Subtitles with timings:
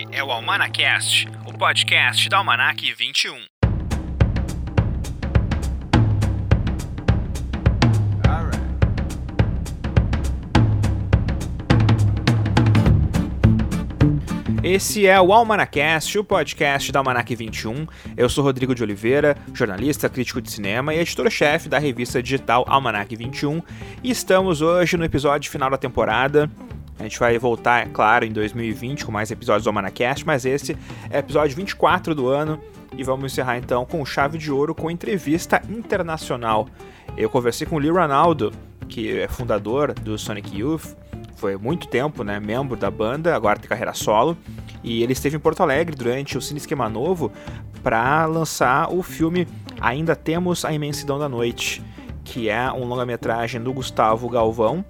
[0.00, 3.36] Este é o Almanacast, o podcast da Almanac 21.
[14.62, 17.86] Esse é o Almanacast, o podcast da Almanac 21.
[18.16, 23.14] Eu sou Rodrigo de Oliveira, jornalista, crítico de cinema e editor-chefe da revista digital Almanac
[23.14, 23.60] 21.
[24.02, 26.50] E estamos hoje no episódio final da temporada.
[27.00, 30.76] A gente vai voltar, é claro, em 2020 com mais episódios do Almanacast, mas esse
[31.08, 32.60] é episódio 24 do ano
[32.94, 36.68] e vamos encerrar então com chave de ouro com entrevista internacional.
[37.16, 38.52] Eu conversei com o Lee Ronaldo,
[38.86, 40.94] que é fundador do Sonic Youth,
[41.36, 44.36] foi muito tempo, né, membro da banda, agora tem carreira solo,
[44.84, 47.32] e ele esteve em Porto Alegre durante o Cine Esquema Novo
[47.82, 49.48] para lançar o filme
[49.80, 51.82] Ainda Temos a Imensidão da Noite,
[52.24, 54.84] que é um longa-metragem do Gustavo Galvão,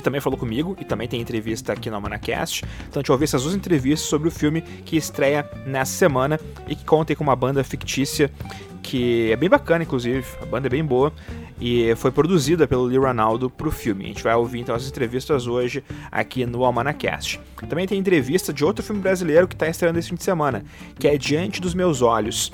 [0.00, 2.64] que também falou comigo e também tem entrevista aqui no Manacast.
[2.88, 6.40] Então a gente vai ouvir essas duas entrevistas sobre o filme que estreia nessa semana
[6.66, 8.30] e que conta com uma banda fictícia
[8.82, 10.24] que é bem bacana, inclusive.
[10.40, 11.12] A banda é bem boa
[11.60, 14.04] e foi produzida pelo Lee Ronaldo para o filme.
[14.04, 17.38] A gente vai ouvir então as entrevistas hoje aqui no Almanacast.
[17.68, 20.64] Também tem entrevista de outro filme brasileiro que está estreando esse fim de semana,
[20.98, 22.50] que é Diante dos Meus Olhos,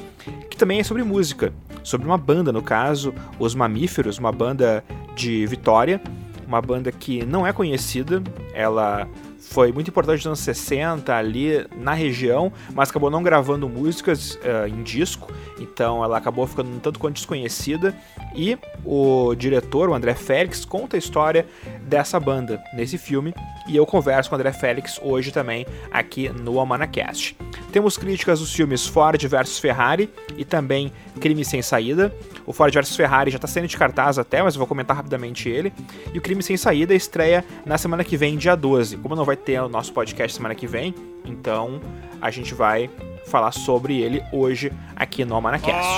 [0.50, 1.52] que também é sobre música,
[1.84, 4.82] sobre uma banda, no caso, Os Mamíferos, uma banda
[5.14, 6.00] de Vitória
[6.46, 8.22] uma banda que não é conhecida,
[8.54, 9.08] ela
[9.48, 14.68] foi muito importante nos anos 60 ali na região, mas acabou não gravando músicas uh,
[14.68, 17.94] em disco, então ela acabou ficando um tanto quanto desconhecida.
[18.34, 21.46] E o diretor, o André Félix, conta a história
[21.82, 23.32] dessa banda nesse filme,
[23.68, 27.36] e eu converso com o André Félix hoje também aqui no Amanacast.
[27.72, 32.14] Temos críticas dos filmes Ford vs Ferrari e também Crime Sem Saída.
[32.44, 35.48] O Ford vs Ferrari já está saindo de cartaz até, mas eu vou comentar rapidamente
[35.48, 35.72] ele.
[36.12, 38.96] E o Crime Sem Saída estreia na semana que vem, dia 12.
[38.98, 41.80] Como não vai ter o nosso podcast semana que vem, então
[42.20, 42.90] a gente vai
[43.26, 45.88] falar sobre ele hoje aqui no Almanacast.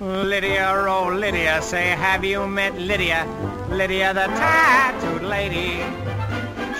[0.00, 3.26] Oh, Lydia, oh Lydia, say have you met Lydia?
[3.70, 6.17] Lydia the tattooed lady.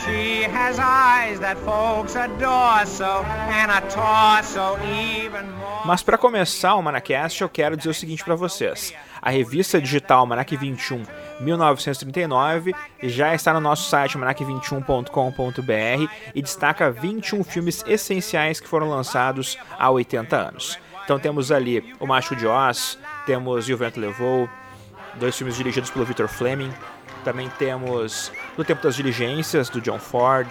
[0.08, 5.82] She has eyes that folks adore so, and a torso even more.
[5.84, 8.94] Mas para começar o Manacast, eu quero dizer o seguinte para vocês.
[9.20, 11.02] A revista digital Manac 21
[11.40, 19.58] 1939 já está no nosso site manac21.com.br e destaca 21 filmes essenciais que foram lançados
[19.78, 20.78] há 80 anos.
[21.04, 24.48] Então temos ali O Macho de Oz, temos E o Vento Levou,
[25.14, 26.72] dois filmes dirigidos pelo Victor Fleming,
[27.28, 30.48] também temos No Tempo das Diligências, do John Ford.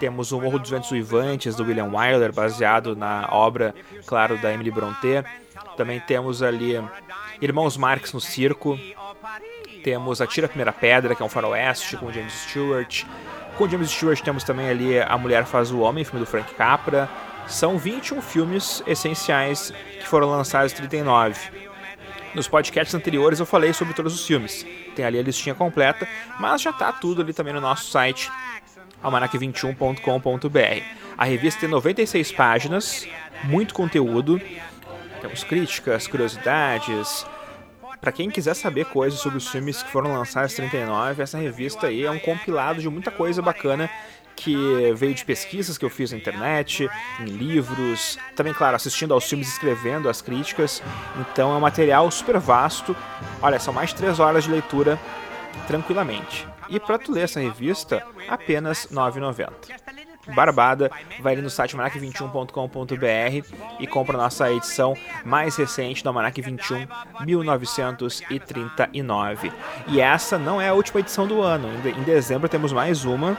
[0.00, 3.74] Temos O Morro dos Ventos Uivantes, do William Wyler, baseado na obra,
[4.06, 5.22] claro, da Emily Brontë.
[5.76, 6.82] Também temos ali
[7.42, 8.78] Irmãos Marx no Circo.
[9.82, 13.04] Temos Atira a Primeira Pedra, que é um faroeste, com James Stewart.
[13.58, 17.06] Com James Stewart temos também ali A Mulher Faz o Homem, filme do Frank Capra.
[17.46, 21.73] São 21 filmes essenciais que foram lançados em 39.
[22.34, 24.66] Nos podcasts anteriores eu falei sobre todos os filmes.
[24.96, 26.08] Tem ali a listinha completa,
[26.40, 28.30] mas já está tudo ali também no nosso site
[29.02, 30.84] almanac21.com.br.
[31.16, 33.06] A revista tem 96 páginas,
[33.44, 34.40] muito conteúdo.
[35.20, 37.24] Temos críticas, curiosidades.
[38.00, 41.86] Para quem quiser saber coisas sobre os filmes que foram lançados em 39, essa revista
[41.86, 43.88] aí é um compilado de muita coisa bacana
[44.36, 46.88] que veio de pesquisas que eu fiz na internet,
[47.20, 50.82] em livros, também, claro, assistindo aos filmes, escrevendo as críticas.
[51.20, 52.94] Então é um material super vasto.
[53.40, 54.98] Olha, são mais de 3 horas de leitura
[55.66, 56.46] tranquilamente.
[56.68, 59.50] E para tu ler essa revista, apenas R$ 9,90.
[60.32, 60.90] Barbada,
[61.20, 63.46] vai ali no site manac21.com.br
[63.78, 66.86] e compra nossa edição mais recente do Almanac 21,
[67.20, 69.52] 1939.
[69.88, 73.36] E essa não é a última edição do ano, em dezembro temos mais uma,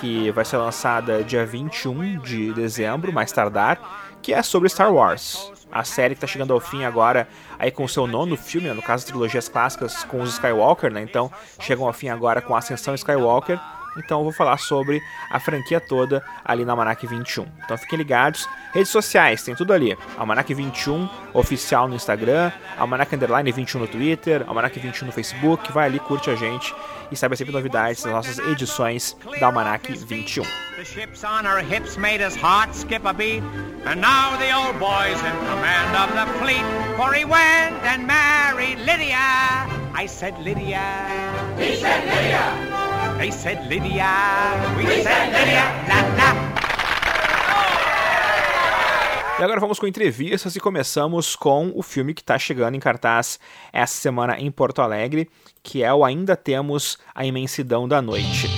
[0.00, 5.52] que vai ser lançada dia 21 de dezembro, mais tardar, que é sobre Star Wars.
[5.70, 7.28] A série que está chegando ao fim agora,
[7.58, 11.02] aí com o seu nono filme, no caso trilogias clássicas com os Skywalker, né?
[11.02, 13.60] Então chegam ao fim agora com a Ascensão Skywalker.
[13.98, 17.46] Então eu vou falar sobre a franquia toda ali na Almanac 21.
[17.64, 18.48] Então fiquem ligados.
[18.72, 19.96] Redes sociais, tem tudo ali.
[20.16, 25.72] Almanac 21 oficial no Instagram, Almanac Underline 21 no Twitter, Almanac 21 no Facebook.
[25.72, 26.74] Vai ali, curte a gente
[27.10, 30.44] e saiba sempre novidades das nossas edições da Almanac 21.
[30.76, 33.42] The ships on our hips made us heart skip a beat.
[33.84, 36.64] And now the old boy's in command of the fleet.
[36.96, 39.66] For he went and married Lydia.
[39.94, 40.80] I said Lydia.
[41.58, 42.87] He said Lydia.
[43.18, 44.06] They said Lydia.
[44.76, 45.64] We, we said Lydia.
[45.88, 46.28] La, la.
[49.40, 53.38] E agora vamos com entrevistas e começamos com o filme que está chegando em cartaz
[53.72, 55.28] essa semana em Porto Alegre,
[55.62, 58.48] que é o Ainda Temos a Imensidão da Noite.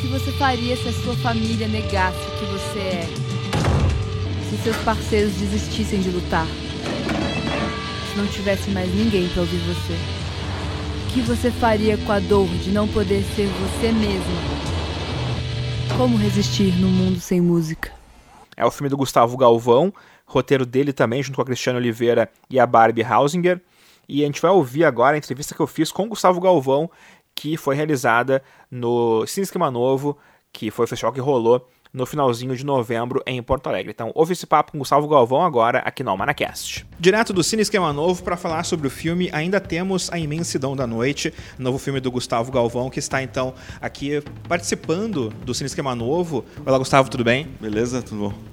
[0.00, 3.08] que você faria se a sua família negasse o que você é?
[4.50, 6.46] Se seus parceiros desistissem de lutar?
[8.10, 10.21] Se não tivesse mais ninguém para ouvir você?
[11.12, 14.32] Que você faria com a dor de não poder ser você mesma?
[15.98, 17.92] Como resistir no mundo sem música?
[18.56, 19.92] É o filme do Gustavo Galvão,
[20.24, 23.60] roteiro dele também, junto com a Cristiane Oliveira e a Barbie Hausinger.
[24.08, 26.90] E a gente vai ouvir agora a entrevista que eu fiz com o Gustavo Galvão,
[27.34, 30.16] que foi realizada no Cine Esquema Novo,
[30.50, 33.92] que foi o festival que rolou no finalzinho de novembro em Porto Alegre.
[33.92, 36.86] Então, ouve esse papo com Gustavo Galvão agora aqui no Almanacast.
[36.98, 40.86] Direto do Cine Esquema Novo para falar sobre o filme, ainda temos A Imensidão da
[40.86, 46.44] Noite, novo filme do Gustavo Galvão, que está então aqui participando do Cine Esquema Novo.
[46.64, 47.48] Olá, Gustavo, tudo bem?
[47.60, 48.51] Beleza, tudo bom.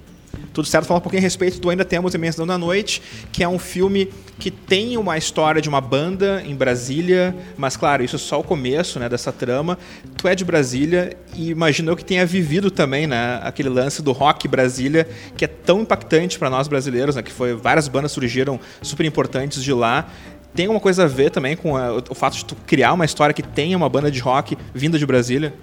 [0.52, 3.00] Tudo certo, falar um pouquinho a respeito do Ainda Temos Imensidão da Noite,
[3.32, 8.02] que é um filme que tem uma história de uma banda em Brasília, mas claro,
[8.02, 9.78] isso é só o começo né, dessa trama.
[10.16, 14.48] Tu é de Brasília e imaginou que tenha vivido também né, aquele lance do rock
[14.48, 15.06] Brasília,
[15.36, 19.62] que é tão impactante para nós brasileiros, né, que foi várias bandas surgiram super importantes
[19.62, 20.08] de lá.
[20.54, 23.32] Tem alguma coisa a ver também com a, o fato de tu criar uma história
[23.32, 25.54] que tenha uma banda de rock vinda de Brasília?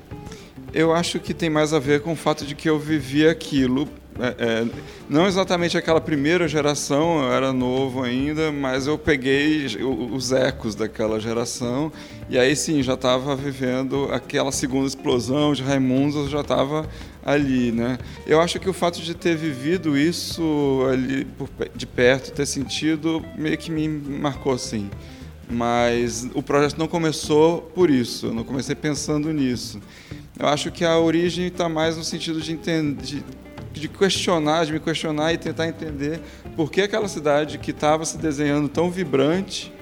[0.73, 3.87] Eu acho que tem mais a ver com o fato de que eu vivi aquilo
[4.19, 4.67] é, é,
[5.09, 11.19] não exatamente aquela primeira geração, eu era novo ainda, mas eu peguei os ecos daquela
[11.19, 11.91] geração
[12.29, 16.87] e aí sim já estava vivendo aquela segunda explosão de Raimundos, eu já estava
[17.23, 17.97] ali, né?
[18.25, 21.27] Eu acho que o fato de ter vivido isso ali
[21.75, 24.89] de perto, ter sentido, meio que me marcou assim.
[25.49, 29.79] Mas o projeto não começou por isso, eu não comecei pensando nisso.
[30.37, 33.23] Eu acho que a origem está mais no sentido de entender, de
[33.85, 36.21] questionar, de me questionar e tentar entender
[36.56, 39.74] por que aquela cidade que estava se desenhando tão vibrante,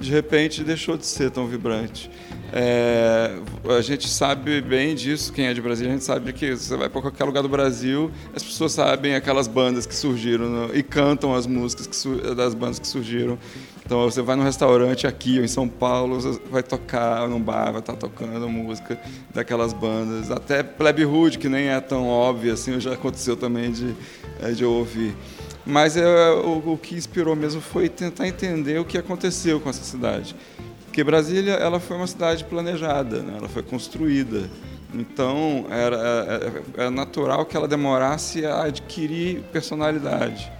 [0.00, 2.08] de repente deixou de ser tão vibrante.
[2.52, 3.36] É,
[3.76, 6.88] a gente sabe bem disso, quem é de Brasília, a gente sabe que você vai
[6.88, 11.34] para qualquer lugar do Brasil, as pessoas sabem aquelas bandas que surgiram no, e cantam
[11.34, 13.38] as músicas que, das bandas que surgiram.
[13.88, 16.20] Então você vai num restaurante aqui ou em São Paulo,
[16.50, 19.00] vai tocar num bar, vai estar tá tocando música
[19.32, 20.30] daquelas bandas.
[20.30, 23.94] Até Plebe Hood, que nem é tão óbvio assim, já aconteceu também de,
[24.42, 25.16] é, de ouvir.
[25.64, 29.82] Mas é, o, o que inspirou mesmo foi tentar entender o que aconteceu com essa
[29.82, 30.36] cidade.
[30.84, 33.36] Porque Brasília ela foi uma cidade planejada, né?
[33.38, 34.50] ela foi construída.
[34.92, 40.57] Então era, era, é, era, é natural que ela demorasse a adquirir personalidade.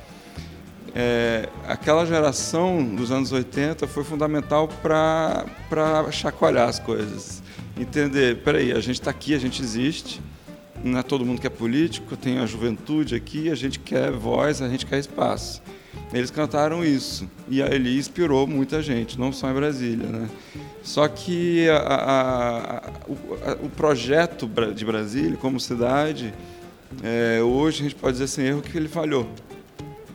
[0.94, 7.42] É, aquela geração dos anos 80 foi fundamental para chacoalhar as coisas.
[7.78, 10.20] Entender, peraí, a gente está aqui, a gente existe,
[10.82, 14.62] não é todo mundo que é político, tem a juventude aqui, a gente quer voz,
[14.62, 15.62] a gente quer espaço.
[16.12, 20.28] Eles cantaram isso e ele inspirou muita gente, não só em Brasília, né?
[20.82, 26.32] Só que a, a, a, o, o, projeto de Brasília como cidade,
[27.02, 29.28] é, hoje a gente pode dizer sem erro que ele falhou.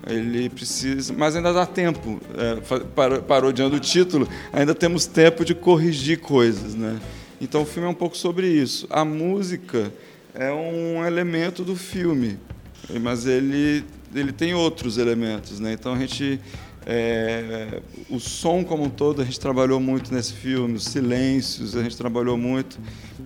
[0.06, 2.20] Ele precisa, mas ainda dá tempo.
[2.38, 7.00] É, parodiando o título, ainda temos tempo de corrigir coisas, né?
[7.40, 8.88] Então o filme é um pouco sobre isso.
[8.90, 9.92] A música
[10.34, 12.38] é um elemento do filme,
[13.02, 13.84] mas ele
[14.16, 15.74] ele tem outros elementos, né?
[15.74, 16.40] Então a gente
[16.86, 21.84] é, o som como um todo a gente trabalhou muito nesse filme, os silêncios a
[21.84, 22.78] gente trabalhou muito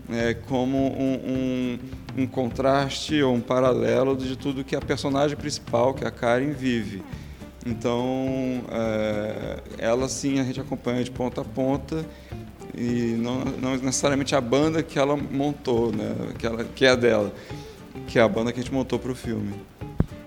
[0.09, 1.80] é, como um,
[2.18, 6.11] um, um, contraste ou um paralelo de tudo que a personagem principal, que é a
[6.11, 7.04] Karen, vive.
[7.66, 12.06] Então, é, ela sim a gente acompanha de ponta a ponta
[12.76, 17.33] e não, não necessariamente a banda que ela montou, né, que, ela, que é dela,
[18.07, 19.54] que é a banda que a gente montou para o filme.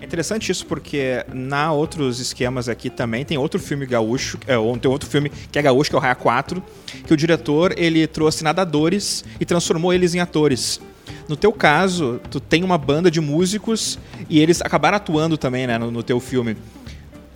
[0.01, 4.91] É interessante isso porque na outros esquemas aqui também tem outro filme gaúcho, é, tem
[4.91, 6.61] outro filme que é gaúcho, que é o Raia 4,
[7.05, 10.81] que o diretor ele trouxe nadadores e transformou eles em atores.
[11.29, 15.77] No teu caso, tu tem uma banda de músicos e eles acabaram atuando também, né,
[15.77, 16.57] no, no teu filme.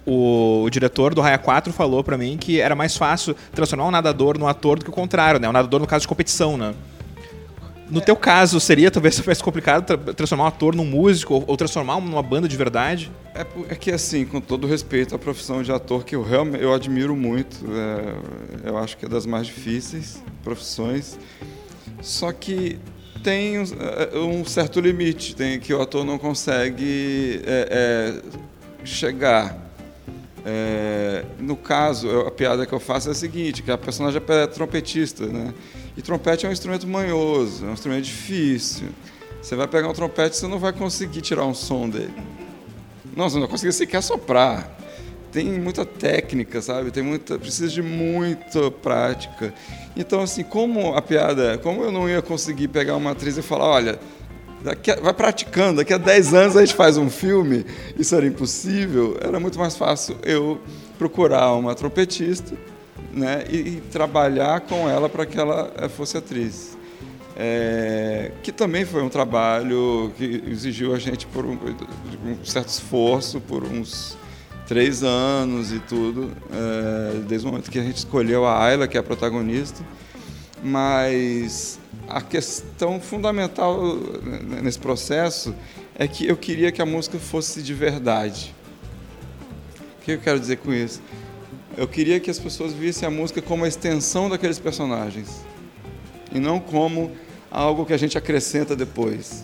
[0.04, 3.92] O, o, diretor do Raia 4 falou para mim que era mais fácil transformar um
[3.92, 5.48] nadador no ator do que o contrário, né?
[5.50, 6.74] Um nadador no caso de competição, né?
[7.90, 11.58] No teu caso, seria talvez mais complicado tra transformar um ator num músico ou, ou
[11.58, 13.12] transformar numa banda de verdade?
[13.34, 16.74] É, é, que, assim, com todo respeito à profissão de ator, que eu realmente eu
[16.74, 21.18] admiro muito, é, eu acho que é das mais difíceis profissões,
[22.02, 22.80] só que
[23.24, 28.22] tem um, é, um certo limite, tem que o ator não consegue é,
[28.84, 29.65] é chegar.
[30.48, 34.48] É, no caso, a piada que eu faço é a seguinte, que a personagem é
[34.48, 35.52] trompetista, né?
[35.98, 38.90] E trompete é um instrumento manhoso, é um instrumento difícil.
[39.42, 42.14] Você vai pegar um trompete, você não vai conseguir tirar um som dele.
[43.16, 44.78] Não, você não vai conseguir sequer soprar.
[45.32, 46.92] tem muita técnica, sabe?
[46.92, 49.52] Tem muita, precisa de muita prática.
[49.98, 53.66] Então, assim, como a piada, como eu não ia conseguir pegar uma atriz e falar,
[53.66, 54.00] olha,
[54.66, 57.66] daqui a, vai praticando, daqui a 10 anos a gente faz um filme,
[57.98, 60.60] isso era impossível, era muito mais fácil eu
[60.98, 62.56] procurar uma trompetista
[63.14, 66.76] né, e, e trabalhar com ela para que ela eh, fosse atriz.
[67.38, 73.42] É, que também foi um trabalho que exigiu a gente por um, um certo esforço,
[73.42, 74.18] por uns
[74.66, 78.96] três anos e tudo, é, desde o momento que a gente escolheu a Ayla, que
[78.96, 79.84] é a protagonista.
[80.64, 83.98] Mas a questão fundamental
[84.62, 85.54] nesse processo
[85.98, 88.54] é que eu queria que a música fosse de verdade.
[90.00, 91.02] O que eu quero dizer com isso?
[91.78, 95.46] Eu queria que as pessoas vissem a música como a extensão daqueles personagens
[96.34, 97.12] e não como
[97.52, 99.44] algo que a gente acrescenta depois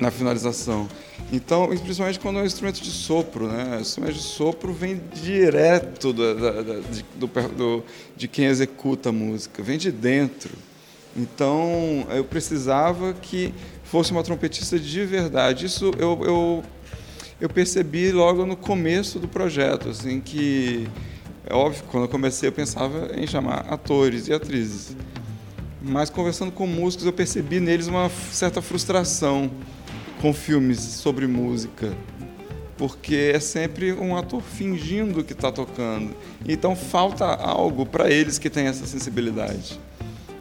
[0.00, 0.88] na finalização.
[1.32, 3.78] Então, principalmente quando é um instrumento de sopro, né?
[3.78, 7.84] O instrumento de sopro vem direto da, da, da, de, do, do,
[8.14, 10.50] de quem executa a música, vem de dentro.
[11.16, 15.64] Então, eu precisava que fosse uma trompetista de verdade.
[15.64, 16.64] Isso eu, eu,
[17.40, 20.86] eu percebi logo no começo do projeto, assim, que
[21.46, 24.94] é óbvio, quando eu comecei eu pensava em chamar atores e atrizes.
[25.80, 29.50] Mas conversando com músicos, eu percebi neles uma certa frustração
[30.22, 31.92] com filmes sobre música.
[32.78, 36.14] Porque é sempre um ator fingindo que está tocando.
[36.48, 39.78] Então falta algo para eles que têm essa sensibilidade.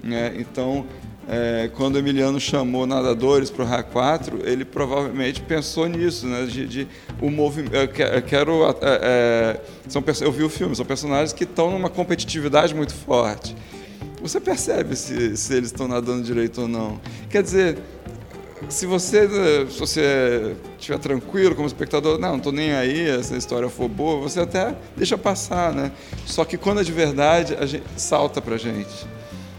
[0.03, 0.33] Né?
[0.37, 0.85] Então,
[1.27, 6.45] é, quando Emiliano chamou nadadores para o RA 4, ele provavelmente pensou nisso, né?
[6.45, 6.87] De, de
[7.21, 7.75] o movimento.
[7.75, 8.65] Eu quero.
[8.65, 13.55] É, é, são, eu vi o filme, são personagens que estão numa competitividade muito forte.
[14.21, 16.99] Você percebe se, se eles estão nadando direito ou não.
[17.29, 17.77] Quer dizer,
[18.69, 19.27] se você,
[19.69, 24.39] se você estiver tranquilo como espectador, não, estou nem aí, essa história for boa, você
[24.39, 25.91] até deixa passar, né?
[26.25, 29.07] Só que quando é de verdade, a gente salta para gente.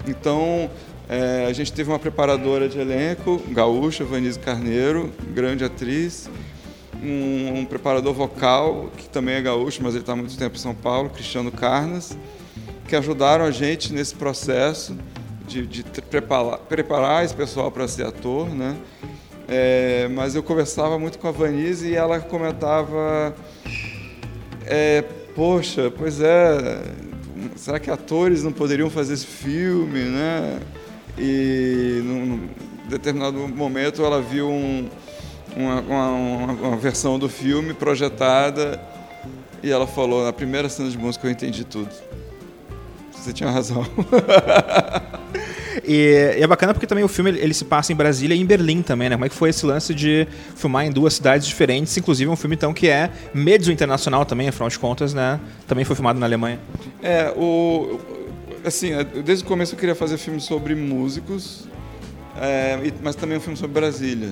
[0.06, 0.70] Então,
[1.08, 6.30] é, a gente teve uma preparadora de elenco, gaúcha, Vanise Carneiro, grande atriz,
[7.02, 10.58] um, um, preparador vocal, que também é gaúcho, mas ele está há muito tempo em
[10.58, 12.16] São Paulo, Cristiano Carnas,
[12.88, 14.96] que ajudaram a gente nesse processo
[15.52, 18.76] de, de preparar, preparar esse pessoal para ser ator, né?
[19.48, 23.34] É, mas eu conversava muito com a Vanise e ela comentava,
[24.64, 25.02] é,
[25.34, 26.82] poxa, pois é,
[27.56, 30.60] será que atores não poderiam fazer esse filme, né?
[31.18, 32.48] E num
[32.88, 34.88] determinado momento ela viu um,
[35.54, 38.80] uma, uma, uma, versão do filme projetada
[39.62, 41.90] e ela falou, na primeira cena de música eu entendi tudo.
[43.12, 43.84] Você tinha razão.
[45.84, 48.46] E, e, é bacana porque também o filme ele se passa em Brasília e em
[48.46, 49.16] Berlim também, né?
[49.16, 50.26] Como é que foi esse lance de
[50.56, 54.68] filmar em duas cidades diferentes, inclusive um filme então que é medio internacional também, afinal
[54.68, 55.40] de contas, né?
[55.66, 56.58] Também foi filmado na Alemanha.
[57.02, 57.98] É, o
[58.64, 61.66] assim, é, desde o começo eu queria fazer filme sobre músicos,
[62.40, 64.30] é, mas também um filme sobre Brasília.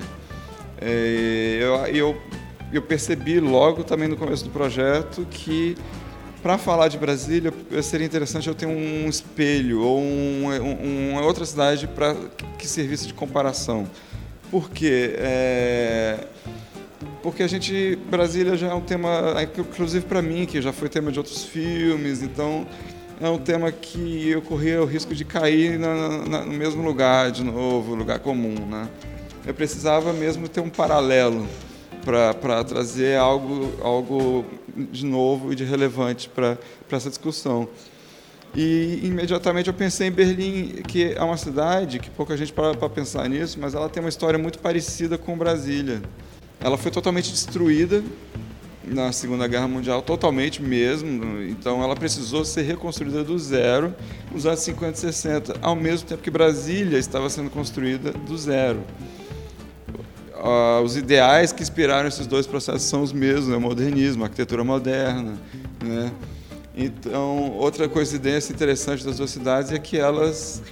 [0.80, 2.16] É, eu, eu,
[2.72, 5.76] eu percebi logo também no começo do projeto que
[6.42, 11.44] para falar de Brasília seria interessante eu ter um espelho ou um, um, uma outra
[11.44, 12.14] cidade para
[12.58, 13.86] que servisse de comparação.
[14.50, 15.14] Por quê?
[15.16, 16.26] É,
[17.22, 21.12] porque a gente Brasília já é um tema, inclusive para mim que já foi tema
[21.12, 22.66] de outros filmes, então
[23.20, 27.30] é um tema que eu corria o risco de cair na, na, no mesmo lugar
[27.30, 28.88] de novo, lugar comum, né?
[29.46, 31.46] Eu precisava mesmo ter um paralelo
[32.04, 36.58] para trazer algo, algo de novo e de relevante para
[36.90, 37.68] essa discussão.
[38.54, 42.88] E imediatamente eu pensei em Berlim, que é uma cidade que pouca gente para para
[42.88, 46.02] pensar nisso, mas ela tem uma história muito parecida com Brasília.
[46.58, 48.02] Ela foi totalmente destruída
[48.84, 51.40] na Segunda Guerra Mundial, totalmente mesmo.
[51.42, 53.94] Então ela precisou ser reconstruída do zero
[54.32, 58.82] nos anos 50 e 60, ao mesmo tempo que Brasília estava sendo construída do zero.
[60.40, 63.56] Uh, os ideais que inspiraram esses dois processos são os mesmos, né?
[63.56, 65.38] o modernismo, a arquitetura moderna.
[65.84, 66.10] Né?
[66.74, 70.62] Então, outra coincidência interessante das duas cidades é que elas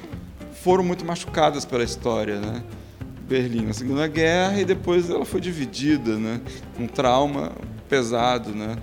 [0.63, 2.41] foram muito machucadas pela história.
[2.41, 2.63] Né?
[3.29, 6.41] Berlim na Segunda Guerra e depois ela foi dividida, né?
[6.81, 7.53] um trauma
[7.91, 8.55] pesado.
[8.55, 8.75] Né?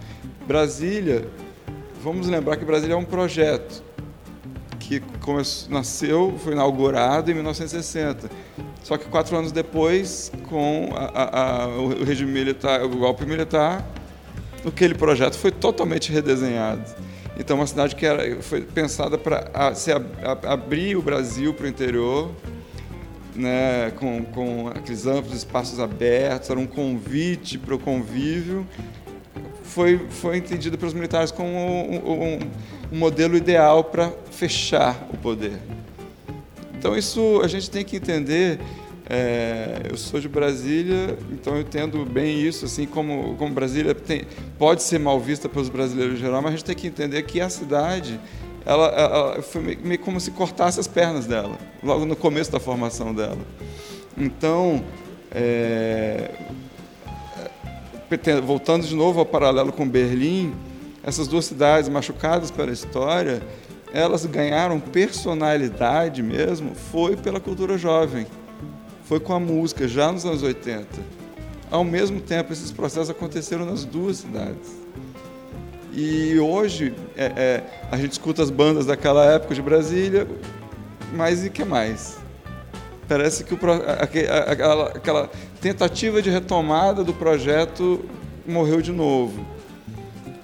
[0.45, 1.27] Brasília,
[1.99, 3.83] vamos lembrar que Brasília é um projeto
[4.79, 8.29] que começou, nasceu, foi inaugurado em 1960.
[8.85, 13.83] Só que quatro anos depois, com a, a, o regime militar, o golpe militar,
[14.63, 16.83] aquele projeto foi totalmente redesenhado.
[17.35, 19.49] Então, uma cidade que era, foi pensada para
[20.43, 22.29] abrir o Brasil para o interior,
[23.35, 28.67] né, com, com aqueles amplos espaços abertos, era um convite para o convívio,
[29.63, 32.39] foi, foi entendida pelos militares como um, um,
[32.91, 35.59] um modelo ideal para fechar o poder.
[36.77, 38.59] Então isso a gente tem que entender.
[39.07, 44.23] É, eu sou de Brasília, então eu entendo bem isso, assim como, como Brasília tem,
[44.57, 47.39] pode ser mal vista pelos brasileiros em geral, mas a gente tem que entender que
[47.39, 48.19] a cidade
[48.65, 53.13] ela, ela foi meio como se cortasse as pernas dela, logo no começo da formação
[53.13, 53.37] dela.
[54.17, 54.83] Então,
[55.31, 56.31] é,
[58.43, 60.53] voltando de novo ao paralelo com Berlim,
[61.03, 63.41] essas duas cidades machucadas pela história,
[63.95, 68.27] elas ganharam personalidade mesmo, foi pela cultura jovem,
[69.05, 70.85] foi com a música, já nos anos 80.
[71.71, 74.75] Ao mesmo tempo, esses processos aconteceram nas duas cidades.
[75.93, 80.27] E hoje, é, é, a gente escuta as bandas daquela época de Brasília,
[81.13, 82.17] mas e que mais?
[83.07, 83.59] Parece que o,
[84.49, 85.29] aquela, aquela
[85.61, 88.03] tentativa de retomada do projeto
[88.45, 89.54] morreu de novo.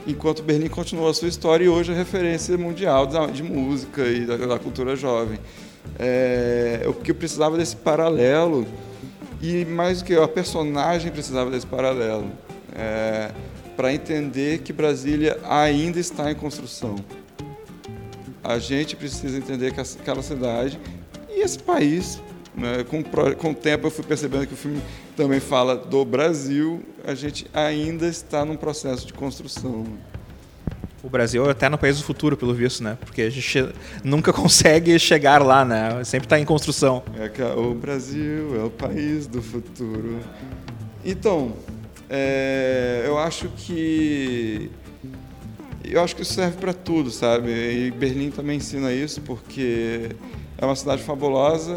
[0.08, 4.58] Enquanto Berlim continuou a sua história e hoje é referência mundial de música e da,
[4.58, 5.40] cultura jovem.
[6.00, 8.66] É, o que eu precisava desse paralelo
[9.42, 12.32] e mais do que a personagem precisava desse paralelo
[12.76, 13.32] é,
[13.76, 16.96] para entender que Brasília ainda está em construção.
[18.44, 20.80] A gente precisa entender que aquela cidade
[21.30, 22.20] e esse país
[22.56, 22.84] né?
[22.84, 24.82] Com, com o tempo eu fui percebendo que o filme
[25.16, 29.86] também fala do Brasil, a gente ainda está num processo de construção.
[31.04, 32.96] O Brasil é até no país do futuro, pelo visto, né?
[33.00, 36.04] Porque a gente nunca consegue chegar lá, né?
[36.04, 37.02] Sempre está em construção.
[37.18, 40.20] É que o Brasil é o país do futuro.
[41.04, 41.54] Então,
[42.08, 44.70] é, eu acho que
[45.84, 47.50] eu acho que isso serve para tudo, sabe?
[47.50, 50.10] E Berlim também ensina isso, porque
[50.62, 51.74] é uma cidade fabulosa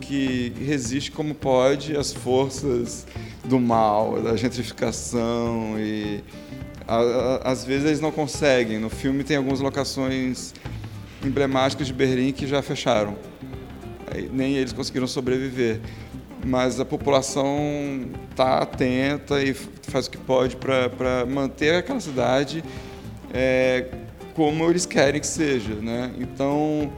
[0.00, 3.06] que resiste como pode às forças
[3.44, 6.24] do mal, da gentrificação e
[6.88, 8.78] a, a, às vezes eles não conseguem.
[8.78, 10.54] No filme tem algumas locações
[11.22, 13.14] emblemáticas de Berlim que já fecharam.
[14.32, 15.80] Nem eles conseguiram sobreviver.
[16.46, 22.64] Mas a população está atenta e faz o que pode para manter aquela cidade
[23.34, 23.86] é,
[24.34, 25.74] como eles querem que seja.
[25.74, 26.12] Né?
[26.18, 26.90] Então,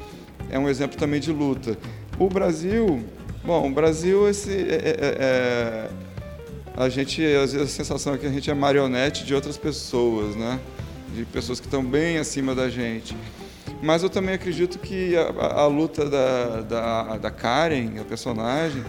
[0.51, 1.77] é um exemplo também de luta.
[2.19, 3.05] O Brasil,
[3.45, 5.91] bom, o Brasil, esse, é, é, é, é,
[6.77, 10.37] a gente, às vezes a sensação é que a gente é marionete de outras pessoas,
[10.37, 10.59] né?
[11.15, 13.17] De pessoas que estão bem acima da gente.
[13.83, 18.83] Mas eu também acredito que a, a, luta da, da, da, Karen, a personagem,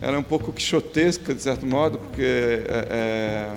[0.00, 2.22] ela é um pouco quixotesca, de certo modo, porque
[2.68, 3.50] é,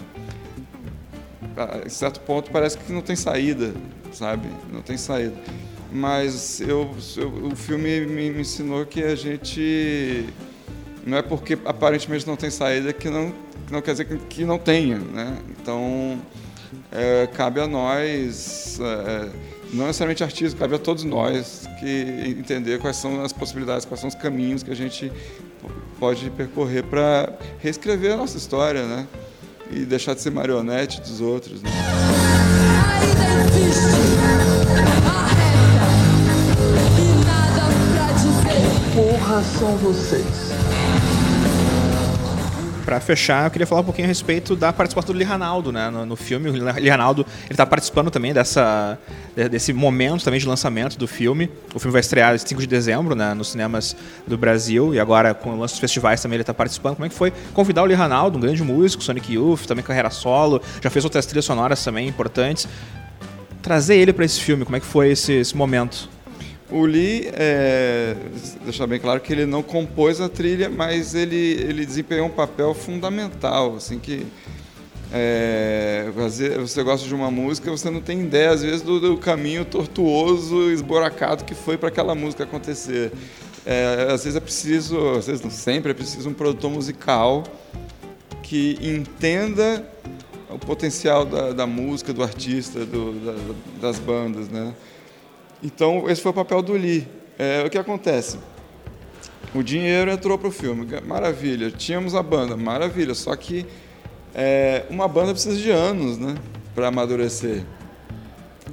[1.55, 3.73] é, a certo ponto parece que não tem saída,
[4.11, 4.47] sabe?
[4.71, 5.35] Não tem saída
[5.97, 10.25] mas eu, eu, o filme me, me, ensinou que a gente
[11.05, 13.33] não é porque aparentemente não tem saída que não,
[13.71, 15.37] não quer dizer que, que não tenha, né?
[15.49, 16.21] Então
[16.91, 19.29] é, cabe a nós, é,
[19.73, 24.07] não necessariamente artistas, cabe a todos nós que entender quais são as possibilidades, quais são
[24.07, 25.11] os caminhos que a gente
[25.99, 29.07] pode percorrer para reescrever a nossa história, né?
[29.71, 31.61] E deixar de ser marionete dos outros.
[31.61, 31.69] Né?
[39.43, 40.51] São vocês?
[42.87, 45.89] Para fechar, eu queria falar um pouquinho a respeito da participação do Lee Ranaldo, né,
[45.89, 46.49] no, no filme.
[46.49, 48.97] O Lee Ranaldo, ele tá participando também dessa
[49.51, 51.51] desse momento também de lançamento do filme.
[51.75, 53.95] O filme vai estrear 5 de dezembro, né, nos cinemas
[54.25, 56.95] do Brasil e agora com o lance dos festivais também ele está participando.
[56.95, 60.09] Como é que foi convidar o Lee Ranaldo, um grande músico, Sonic Youth, também carreira
[60.09, 62.67] solo, já fez outras trilhas sonoras também importantes.
[63.61, 66.09] Trazer ele para esse filme, como é que foi esse, esse momento?
[66.69, 68.15] O Lee, é,
[68.63, 72.73] deixar bem claro que ele não compôs a trilha, mas ele, ele desempenhou um papel
[72.73, 74.27] fundamental, assim que
[75.13, 76.11] é,
[76.59, 80.69] você gosta de uma música, você não tem ideia às vezes do, do caminho tortuoso,
[80.69, 83.13] esboracado que foi para aquela música acontecer.
[83.65, 87.43] É, às vezes é preciso, às vezes não sempre é preciso um produtor musical
[88.43, 89.85] que entenda
[90.49, 94.73] o potencial da, da música, do artista, do, da, das bandas, né?
[95.63, 97.07] Então, esse foi o papel do Lee.
[97.37, 98.37] É, o que acontece?
[99.55, 101.71] O dinheiro entrou para o filme, maravilha.
[101.71, 103.13] Tínhamos a banda, maravilha.
[103.15, 103.65] Só que
[104.35, 106.35] é, uma banda precisa de anos né,
[106.75, 107.63] para amadurecer.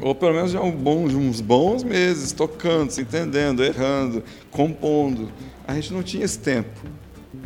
[0.01, 5.31] Ou pelo menos já um bom, uns bons meses tocando, se entendendo, errando, compondo.
[5.66, 6.81] A gente não tinha esse tempo.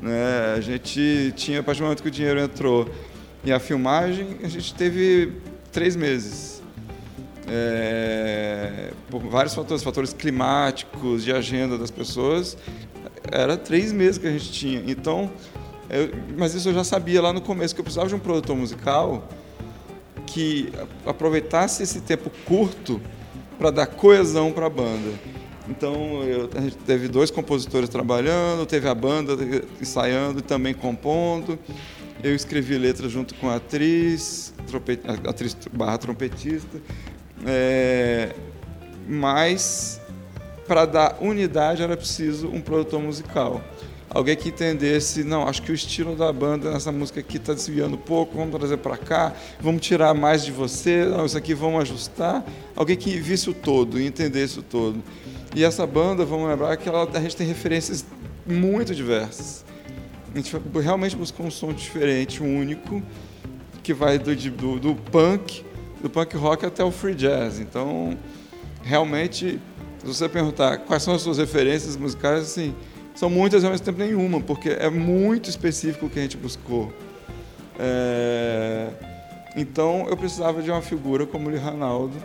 [0.03, 0.55] Né?
[0.57, 2.89] A gente tinha, a partir do momento que o dinheiro entrou
[3.45, 5.33] e a filmagem, a gente teve
[5.71, 6.58] três meses
[7.51, 12.57] é, por vários fatores, fatores climáticos, de agenda das pessoas,
[13.31, 14.83] era três meses que a gente tinha.
[14.87, 15.31] Então,
[15.91, 18.57] eu, mas isso eu já sabia lá no começo, que eu precisava de um produtor
[18.57, 19.29] musical
[20.27, 20.71] que
[21.07, 23.01] aproveitasse esse tempo curto
[23.59, 25.13] para dar coesão para a banda.
[25.69, 29.37] Então eu, a gente teve dois compositores trabalhando, teve a banda
[29.81, 31.59] ensaiando e também compondo.
[32.23, 36.81] Eu escrevi letras junto com a atriz, trompet, atriz barra trompetista.
[37.47, 38.35] É,
[39.07, 40.01] mas
[40.67, 43.63] para dar unidade era preciso um produtor musical.
[44.11, 47.97] Alguém que entendesse, não, acho que o estilo da banda nessa música aqui está desviando
[47.97, 51.83] um pouco, vamos trazer para cá, vamos tirar mais de você, não, isso aqui vamos
[51.83, 52.43] ajustar.
[52.75, 55.03] Alguém que visse o todo entendesse o todo.
[55.55, 58.05] E essa banda, vamos lembrar que ela, a gente tem referências
[58.47, 59.65] muito diversas.
[60.35, 63.03] A gente realmente buscou um som diferente, único,
[63.83, 65.65] que vai do, do, do punk,
[66.03, 67.59] do punk rock até o free jazz.
[67.59, 68.17] Então,
[68.83, 69.61] realmente,
[69.99, 72.75] se você perguntar quais são as suas referências musicais, assim,
[73.15, 76.93] são muitas ao mesmo tempo nenhuma, porque é muito específico o que a gente buscou.
[77.79, 78.89] É...
[79.57, 82.17] Então, eu precisava de uma figura como o Lee Ranaldo,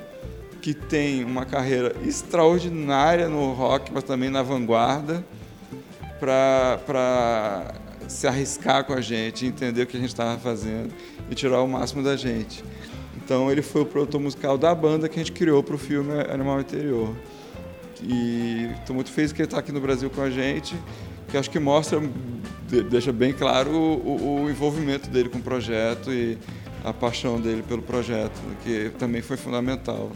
[0.61, 5.25] que tem uma carreira extraordinária no rock, mas também na vanguarda,
[6.19, 7.73] para
[8.07, 10.93] se arriscar com a gente, entender o que a gente estava fazendo
[11.29, 12.63] e tirar o máximo da gente.
[13.23, 16.11] Então ele foi o produtor musical da banda que a gente criou para o filme
[16.29, 17.15] Animal Interior.
[18.01, 20.75] E estou muito feliz que ele está aqui no Brasil com a gente,
[21.29, 22.01] que acho que mostra,
[22.89, 26.37] deixa bem claro o, o envolvimento dele com o projeto e
[26.83, 30.11] a paixão dele pelo projeto, que também foi fundamental.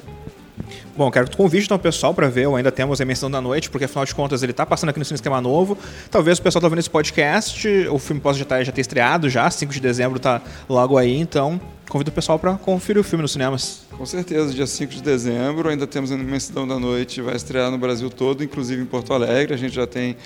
[0.96, 3.40] Bom, quero que tu convide então o pessoal para ver, ainda temos a emissão da
[3.40, 5.78] noite, porque afinal de contas ele está passando aqui no Cine Esquema Novo.
[6.10, 9.30] Talvez o pessoal tá vendo esse podcast, o filme possa já, tá, já ter estreado
[9.30, 13.22] já, 5 de dezembro está logo aí, então convido o pessoal para conferir o filme
[13.22, 13.84] nos cinemas.
[13.98, 17.78] Com certeza, dia 5 de dezembro, ainda temos a imensidão da noite, vai estrear no
[17.78, 19.54] Brasil todo, inclusive em Porto Alegre.
[19.54, 20.18] A gente já tem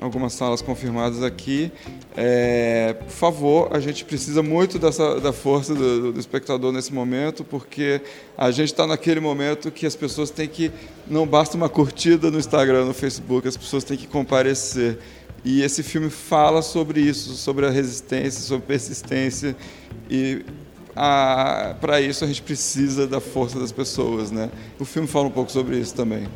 [0.00, 1.72] algumas salas confirmadas aqui.
[2.16, 7.44] É, por favor, a gente precisa muito dessa, da força do, do espectador nesse momento,
[7.44, 8.00] porque
[8.36, 10.70] a gente está naquele momento que as pessoas têm que.
[11.06, 14.98] Não basta uma curtida no Instagram, no Facebook, as pessoas têm que comparecer.
[15.44, 19.56] E esse filme fala sobre isso, sobre a resistência, sobre persistência.
[20.10, 20.44] E
[21.80, 24.30] para isso a gente precisa da força das pessoas.
[24.30, 24.50] Né?
[24.78, 26.26] O filme fala um pouco sobre isso também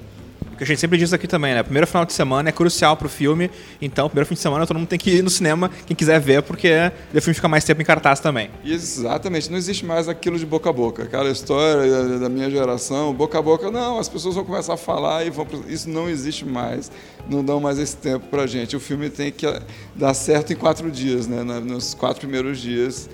[0.60, 1.62] que a gente sempre diz aqui também, né?
[1.62, 4.88] Primeiro final de semana é crucial pro filme, então primeiro fim de semana todo mundo
[4.88, 6.70] tem que ir no cinema, quem quiser ver, porque
[7.14, 8.50] o filme fica mais tempo em cartaz também.
[8.62, 13.38] Exatamente, não existe mais aquilo de boca a boca, aquela história da minha geração, boca
[13.38, 15.46] a boca, não, as pessoas vão começar a falar e vão.
[15.66, 16.92] Isso não existe mais,
[17.26, 18.76] não dão mais esse tempo pra gente.
[18.76, 19.46] O filme tem que
[19.94, 21.42] dar certo em quatro dias, né?
[21.42, 23.08] Nos quatro primeiros dias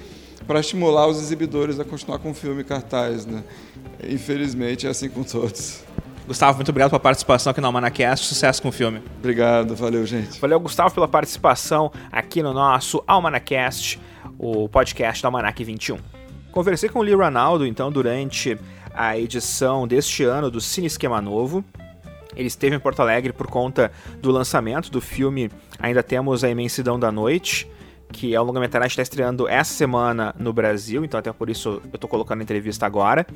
[0.49, 3.25] para estimular os exibidores a continuar com o filme cartaz.
[3.25, 3.45] Né?
[4.09, 5.85] Infelizmente é assim com todos.
[6.27, 8.27] Gustavo, muito obrigado pela participação aqui no Almanacast.
[8.27, 9.01] Sucesso com o filme.
[9.19, 10.41] Obrigado, valeu, gente.
[10.41, 14.01] Valeu, Gustavo, pela participação aqui no nosso Almanacast,
[14.37, 15.99] o podcast do Almanac 21.
[16.51, 18.59] Conversei com o Lee Ronaldo, então, durante
[18.93, 21.65] a edição deste ano do Cine Esquema Novo.
[22.35, 26.99] Ele esteve em Porto Alegre por conta do lançamento do filme Ainda Temos a Imensidão
[26.99, 27.71] da Noite,
[28.13, 31.81] que é um longa-metragem que está estreando essa semana no Brasil, então até por isso
[31.85, 33.27] eu estou colocando a entrevista agora.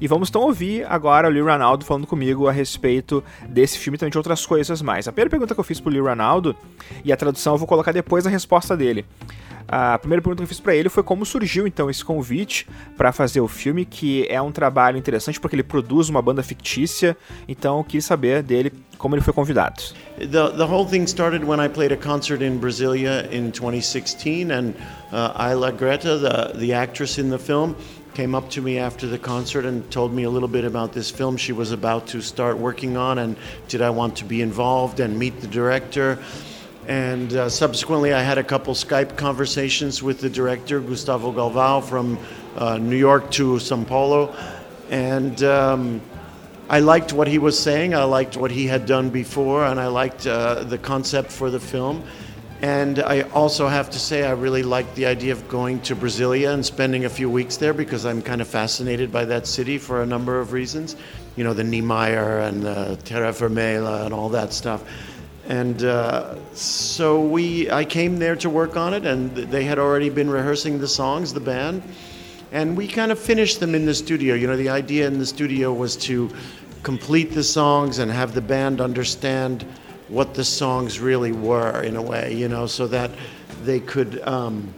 [0.00, 3.98] E vamos então ouvir agora o Lee Ronaldo falando comigo a respeito desse filme e
[3.98, 5.08] também de outras coisas mais.
[5.08, 6.54] A primeira pergunta que eu fiz pro Lee Ronaldo,
[7.04, 9.04] e a tradução eu vou colocar depois a resposta dele.
[9.68, 13.12] A primeira pergunta que eu fiz para ele foi como surgiu então esse convite para
[13.12, 17.14] fazer o filme, que é um trabalho interessante porque ele produz uma banda fictícia.
[17.46, 19.82] Então eu queria saber dele como ele foi convidado.
[20.18, 24.74] The, the whole thing started when I played a concert in Brasilia in 2016 and
[25.12, 27.76] uh, Ayla Greta, the, the actress in the film,
[28.14, 31.10] came up to me after the concert and told me a little bit about this
[31.10, 33.36] film she was about to start working on and
[33.68, 36.18] did I want to be involved and meet the director.
[36.88, 42.18] And uh, subsequently, I had a couple Skype conversations with the director, Gustavo Galvao, from
[42.56, 44.34] uh, New York to Sao Paulo.
[44.88, 46.00] And um,
[46.70, 49.88] I liked what he was saying, I liked what he had done before, and I
[49.88, 52.02] liked uh, the concept for the film.
[52.62, 56.54] And I also have to say, I really liked the idea of going to Brasilia
[56.54, 60.00] and spending a few weeks there because I'm kind of fascinated by that city for
[60.00, 60.96] a number of reasons.
[61.36, 64.82] You know, the Niemeyer and the Terra Vermelha and all that stuff.
[65.48, 70.10] And uh, so we, I came there to work on it, and they had already
[70.10, 71.82] been rehearsing the songs, the band,
[72.52, 74.34] and we kind of finished them in the studio.
[74.34, 76.30] You know, the idea in the studio was to
[76.82, 79.62] complete the songs and have the band understand
[80.08, 83.10] what the songs really were in a way, you know, so that
[83.64, 84.20] they could.
[84.28, 84.72] Um,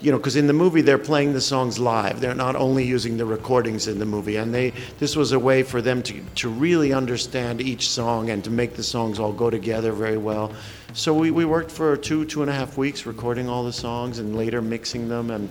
[0.00, 2.20] you know, because in the movie they're playing the songs live.
[2.20, 5.62] They're not only using the recordings in the movie, and they this was a way
[5.62, 9.50] for them to to really understand each song and to make the songs all go
[9.50, 10.52] together very well.
[10.92, 14.18] So we, we worked for two two and a half weeks recording all the songs
[14.18, 15.48] and later mixing them, and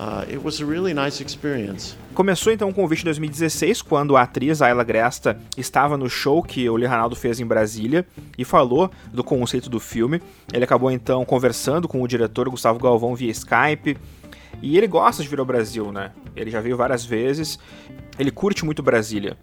[0.00, 2.00] uh.
[2.14, 6.68] Começou então o convite em 2016, quando a atriz Ayla Gresta estava no show que
[6.68, 8.06] o Lee Ranaldo fez em Brasília
[8.38, 10.22] e falou do conceito do filme.
[10.52, 13.98] Ele acabou então conversando com o diretor Gustavo Galvão via Skype.
[14.62, 16.12] E ele gosta de vir ao Brasil, né?
[16.34, 17.58] Ele já veio várias vezes.
[18.18, 19.36] Ele curte muito Brasília.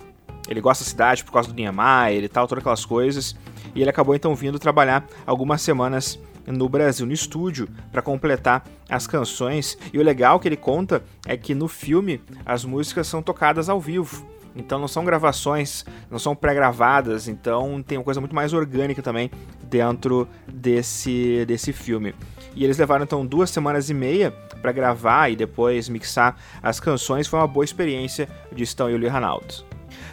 [0.48, 3.36] Ele gosta da cidade por causa do Niemeyer e tal, todas aquelas coisas.
[3.76, 9.05] E ele acabou então vindo trabalhar algumas semanas no Brasil, no estúdio, para completar as
[9.05, 9.77] canções.
[9.93, 13.79] E o legal que ele conta é que no filme as músicas são tocadas ao
[13.79, 14.25] vivo.
[14.55, 19.29] Então não são gravações, não são pré-gravadas, então tem uma coisa muito mais orgânica também
[19.63, 22.15] dentro desse, desse filme.
[22.55, 24.31] E eles levaram então duas semanas e meia
[24.62, 27.27] para gravar e depois mixar as canções.
[27.27, 29.63] Foi uma boa experiência, de Stan e o Lee Ranaldo.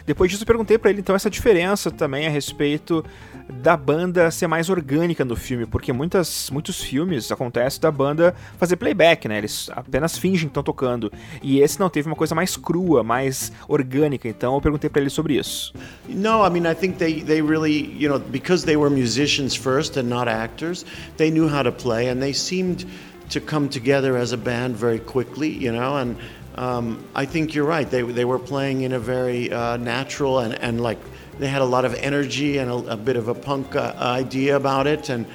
[0.05, 3.03] Depois disso, eu perguntei para ele então essa diferença também a respeito
[3.49, 8.75] da banda ser mais orgânica no filme, porque muitas, muitos filmes acontece da banda fazer
[8.75, 9.37] playback, né?
[9.37, 11.11] Eles apenas fingem que estão tocando.
[11.41, 14.27] E esse não teve uma coisa mais crua, mais orgânica.
[14.27, 15.73] Então eu perguntei para ele sobre isso.
[16.07, 19.97] No, I mean I think they they really, you know, because they were musicians first
[19.97, 20.85] and not actors,
[21.17, 22.85] they knew how to play and they seemed
[23.29, 26.15] to come together as a band very quickly, you know, and
[26.57, 27.89] um, I think you're right.
[27.89, 30.99] They, they were playing in a very uh, natural and, and like
[31.39, 34.55] they had a lot of energy and a, a bit of a punk uh, idea
[34.55, 35.25] about it, and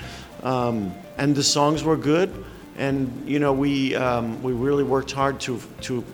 [0.42, 2.44] um, and the songs were good.
[2.76, 6.04] And you know we um, we really worked hard to to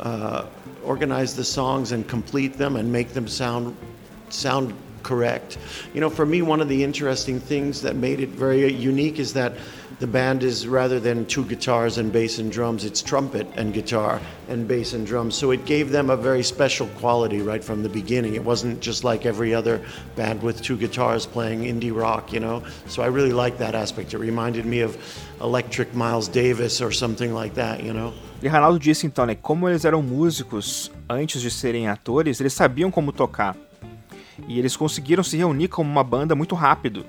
[0.00, 0.46] uh,
[0.84, 3.76] organize the songs and complete them and make them sound
[4.28, 5.58] sound correct.
[5.94, 9.32] You know, for me, one of the interesting things that made it very unique is
[9.34, 9.54] that
[10.02, 14.20] the band is rather than two guitars and bass and drums, it's trumpet and guitar
[14.48, 15.36] and bass and drums.
[15.36, 18.34] So it gave them a very special quality right from the beginning.
[18.34, 19.80] It wasn't just like every other
[20.16, 22.64] band with two guitars playing indie rock, you know.
[22.88, 24.12] So I really liked that aspect.
[24.12, 24.98] It reminded me of
[25.40, 28.12] Electric Miles Davis or something like that, you know.
[28.42, 32.90] E Ronaldo disse então, né, como eles eram músicos antes de serem atores, eles sabiam
[32.90, 33.56] como tocar.
[34.48, 37.06] E eles conseguiram se reunir como uma banda muito rápido.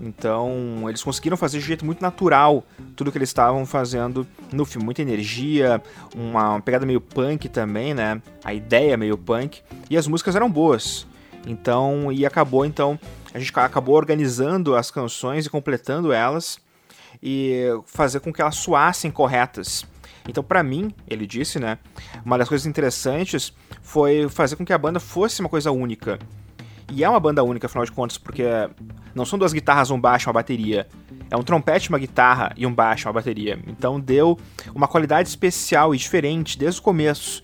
[0.00, 4.84] Então, eles conseguiram fazer de jeito muito natural tudo que eles estavam fazendo no filme.
[4.84, 5.82] Muita energia,
[6.14, 8.20] uma pegada meio punk também, né?
[8.44, 9.62] A ideia meio punk.
[9.88, 11.06] E as músicas eram boas.
[11.46, 12.98] Então, e acabou, então,
[13.32, 16.58] a gente acabou organizando as canções e completando elas
[17.22, 19.86] e fazer com que elas soassem corretas.
[20.28, 21.78] Então, para mim, ele disse, né?
[22.24, 26.18] Uma das coisas interessantes foi fazer com que a banda fosse uma coisa única.
[26.92, 28.44] E é uma banda única, afinal de contas, porque
[29.14, 30.86] não são duas guitarras, um baixo, uma bateria.
[31.30, 33.58] É um trompete, uma guitarra e um baixo, uma bateria.
[33.66, 34.38] Então deu
[34.74, 37.42] uma qualidade especial e diferente desde o começo.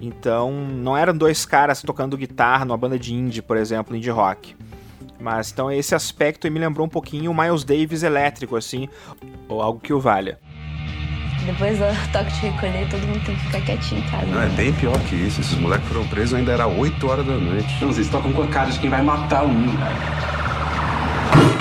[0.00, 4.54] Então não eram dois caras tocando guitarra numa banda de indie, por exemplo, indie rock.
[5.18, 8.88] Mas então esse aspecto me lembrou um pouquinho o Miles Davis elétrico, assim,
[9.48, 10.38] ou algo que o valha.
[11.46, 14.26] Depois do toque de recolher, todo mundo tem que ficar quietinho em casa.
[14.26, 15.40] Não, é bem pior que isso.
[15.40, 17.68] Esses moleques foram presos ainda era 8 horas da noite.
[17.80, 19.66] Não, vocês tocam com a cara de quem vai matar um.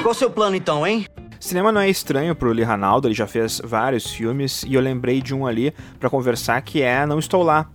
[0.01, 1.05] Qual o seu plano então, hein?
[1.39, 5.21] Cinema não é estranho pro Lee Ranaldo, ele já fez vários filmes e eu lembrei
[5.21, 7.67] de um ali para conversar que é Não Estou Lá,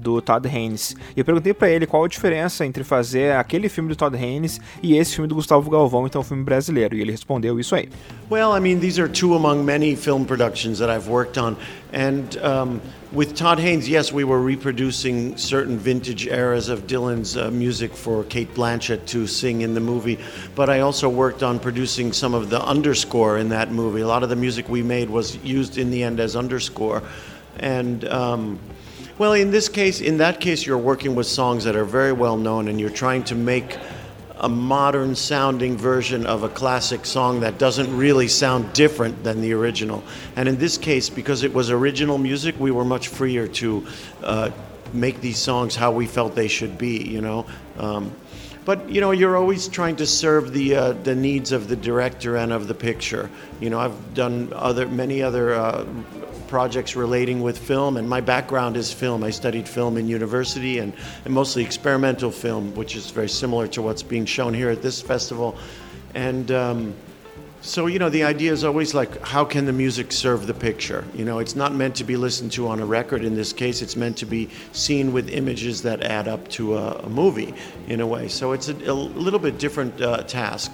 [0.00, 0.96] do Todd Haynes.
[1.14, 4.60] E eu perguntei para ele qual a diferença entre fazer aquele filme do Todd Haynes
[4.82, 6.96] e esse filme do Gustavo Galvão, então um filme brasileiro.
[6.96, 7.88] E ele respondeu isso aí.
[8.30, 11.56] Well, I mean, these are two among many film productions that I've worked on,
[11.92, 12.80] and um,
[13.12, 18.24] with Todd Haynes, yes, we were reproducing certain vintage eras of Dylan's uh, music for
[18.24, 20.18] Kate Blanchett to sing in the movie,
[20.54, 24.02] but I also worked on producing some of the underscore in that movie.
[24.02, 27.02] A lot of the music we made was used in the end as underscore,
[27.58, 28.04] and.
[28.06, 28.58] Um,
[29.20, 32.38] well, in this case, in that case, you're working with songs that are very well
[32.38, 33.76] known, and you're trying to make
[34.38, 39.52] a modern sounding version of a classic song that doesn't really sound different than the
[39.52, 40.02] original.
[40.36, 43.86] And in this case, because it was original music, we were much freer to
[44.22, 44.50] uh,
[44.94, 47.44] make these songs how we felt they should be, you know.
[47.76, 48.12] Um,
[48.64, 52.36] but you know, you're always trying to serve the uh, the needs of the director
[52.36, 53.30] and of the picture.
[53.60, 55.86] You know, I've done other many other uh,
[56.50, 59.22] projects relating with film, and my background is film.
[59.22, 60.92] I studied film in university and,
[61.24, 65.00] and mostly experimental film, which is very similar to what's being shown here at this
[65.00, 65.56] festival.
[66.14, 66.94] And um,
[67.62, 71.04] so, you know, the idea is always like, how can the music serve the picture?
[71.14, 73.82] You know, it's not meant to be listened to on a record in this case,
[73.82, 77.54] it's meant to be seen with images that add up to a, a movie
[77.88, 78.28] in a way.
[78.28, 80.72] So it's a, a little bit different uh, task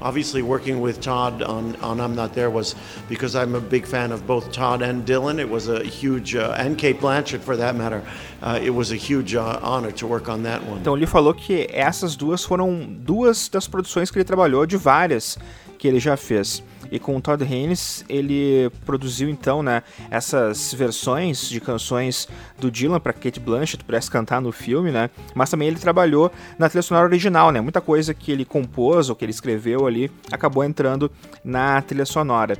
[0.00, 2.74] obviously working with Todd on, on I'm Not There was
[3.08, 5.38] because I'm a big fan of both Todd and Dylan.
[5.38, 8.02] It was a huge, uh, and Kate Blanchett for that matter.
[8.42, 10.80] Uh, it was a huge uh, honor to work on that one.
[10.80, 15.38] Então ele falou que essas duas foram duas das produções que ele trabalhou de várias
[15.78, 16.62] que ele já fez.
[16.90, 22.26] E com o Todd Haynes, ele produziu então, né, essas versões de canções
[22.58, 25.10] do Dylan para Kate Blanchett pudesse cantar no filme, né?
[25.34, 27.60] Mas também ele trabalhou na trilha sonora original, né?
[27.60, 31.10] Muita coisa que ele compôs ou que ele escreveu ali acabou entrando
[31.44, 32.56] na trilha sonora.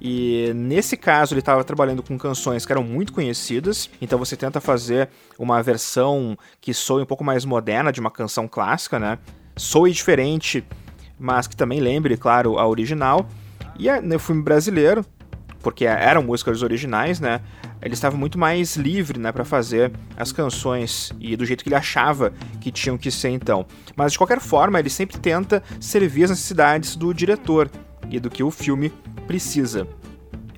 [0.00, 4.58] E nesse caso ele estava trabalhando com canções que eram muito conhecidas, então você tenta
[4.60, 9.18] fazer uma versão que soe um pouco mais moderna de uma canção clássica, né?
[9.56, 10.64] Soe diferente,
[11.20, 13.28] mas que também lembre, claro, a original.
[13.78, 15.04] E no filme brasileiro,
[15.62, 17.40] porque eram músicas originais, né?
[17.82, 21.76] Ele estava muito mais livre, né, para fazer as canções e do jeito que ele
[21.76, 23.64] achava que tinham que ser então.
[23.96, 27.70] Mas de qualquer forma, ele sempre tenta servir as necessidades do diretor
[28.10, 28.92] e do que o filme
[29.26, 29.86] precisa.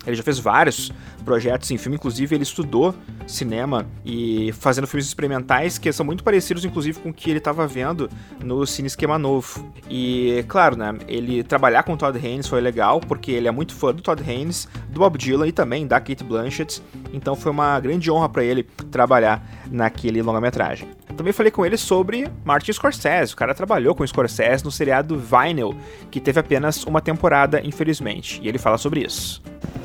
[0.06, 0.92] Ele já fez vários
[1.24, 2.94] projetos em filme, inclusive ele estudou
[3.26, 7.66] cinema e fazendo filmes experimentais que são muito parecidos, inclusive, com o que ele estava
[7.66, 8.10] vendo
[8.42, 9.72] no Cine Esquema Novo.
[9.88, 13.74] E, claro, né, ele trabalhar com o Todd Haynes foi legal, porque ele é muito
[13.74, 17.78] fã do Todd Haynes, do Bob Dylan e também da Kate Blanchett, então foi uma
[17.78, 20.88] grande honra para ele trabalhar naquele longa-metragem.
[21.16, 23.34] Também falei com ele sobre Martin Scorsese.
[23.34, 25.74] O cara trabalhou com Scorsese no seriado Vinyl,
[26.10, 28.40] que teve apenas uma temporada, infelizmente.
[28.42, 29.42] E ele fala sobre isso.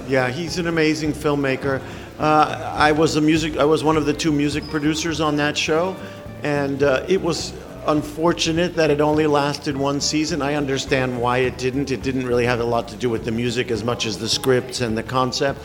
[0.10, 1.82] Yeah, he's an amazing filmmaker.
[2.18, 3.58] Uh, I was a music.
[3.60, 5.96] I was one of the two music producers on that show,
[6.44, 7.54] and uh, it was
[7.88, 10.42] unfortunate that it only lasted one season.
[10.42, 11.92] I understand why it didn't.
[11.92, 14.30] It didn't really have a lot to do with the music as much as the
[14.30, 15.60] scripts and the concept,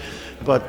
[0.44, 0.62] but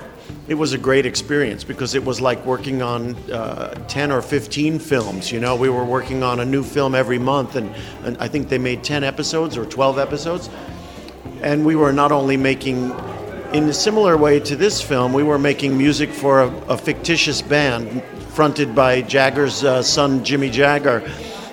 [0.47, 4.77] it was a great experience because it was like working on uh, 10 or 15
[4.79, 5.31] films.
[5.31, 8.49] You know, we were working on a new film every month, and, and I think
[8.49, 10.49] they made 10 episodes or 12 episodes.
[11.41, 12.91] And we were not only making,
[13.53, 17.41] in a similar way to this film, we were making music for a, a fictitious
[17.41, 21.09] band fronted by Jagger's uh, son, Jimmy Jagger.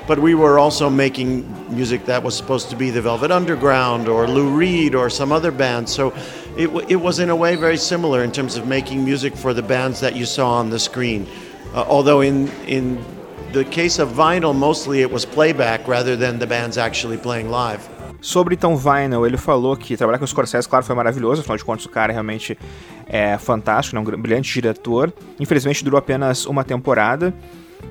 [0.09, 4.27] But we were also making music that was supposed to be the Velvet Underground or
[4.27, 5.89] Lou Reed or some other band.
[5.89, 6.13] So
[6.57, 9.63] it, it was in a way very similar in terms of making music for the
[9.63, 11.27] bands that you saw on the screen.
[11.75, 12.99] Uh, although in in
[13.53, 17.89] the case of vinyl, mostly it was playback rather than the bands actually playing live.
[18.21, 21.65] Sobre então Vinyl, ele falou que trabalhar com o Scorsese, claro, foi maravilhoso, afinal de
[21.65, 22.57] contas o cara realmente
[23.07, 25.13] é fantástico, é um brilhante diretor.
[25.39, 27.35] Infelizmente durou apenas uma temporada.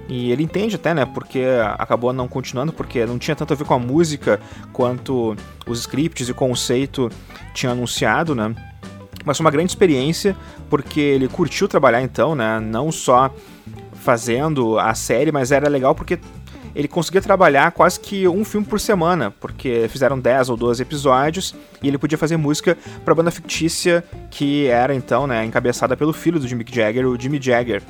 [0.08, 1.06] E ele entende até, né?
[1.06, 1.44] Porque
[1.78, 4.40] acabou não continuando, porque não tinha tanto a ver com a música
[4.74, 5.36] quanto
[5.68, 7.10] os scripts e conceito
[7.54, 8.56] tinha anunciado, né?
[9.24, 10.36] Mas foi uma grande experiência,
[10.70, 12.60] porque ele curtiu trabalhar então, né?
[12.60, 13.32] Não só
[13.94, 16.18] fazendo a série, mas era legal porque
[16.76, 21.56] ele conseguia trabalhar quase que um filme por semana, porque fizeram 10 ou 12 episódios
[21.82, 26.14] e ele podia fazer música para a banda fictícia que era então, né, encabeçada pelo
[26.14, 27.84] filho do Jimmy Jagger, o Jimmy Jagger.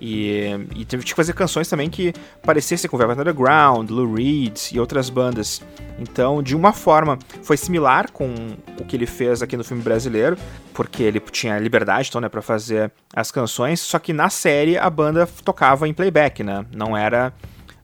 [0.00, 0.44] E,
[0.76, 5.10] e teve que fazer canções também que parecessem com Velvet Underground, Lou Reed e outras
[5.10, 5.60] bandas.
[5.98, 8.32] Então, de uma forma, foi similar com
[8.78, 10.36] o que ele fez aqui no filme brasileiro,
[10.72, 13.80] porque ele tinha liberdade, então, né, para fazer as canções.
[13.80, 16.64] Só que na série a banda tocava em playback, né?
[16.72, 17.32] Não era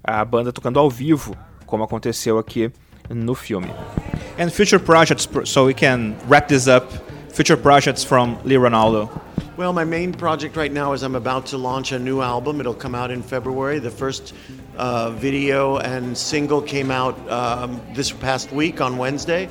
[0.03, 2.71] a banda tocando ao vivo, como aconteceu aqui
[3.11, 3.69] no filme.
[4.39, 6.87] And future projects, so we can wrap this up.
[7.33, 9.11] Future projects from Lee Ronaldo.
[9.57, 12.59] Well, my main project right now is I'm about to launch a new album.
[12.59, 13.79] It'll come out in February.
[13.79, 14.35] The first
[14.77, 19.49] uh, video and single came out um, this past week on Wednesday,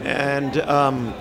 [0.00, 1.12] and um,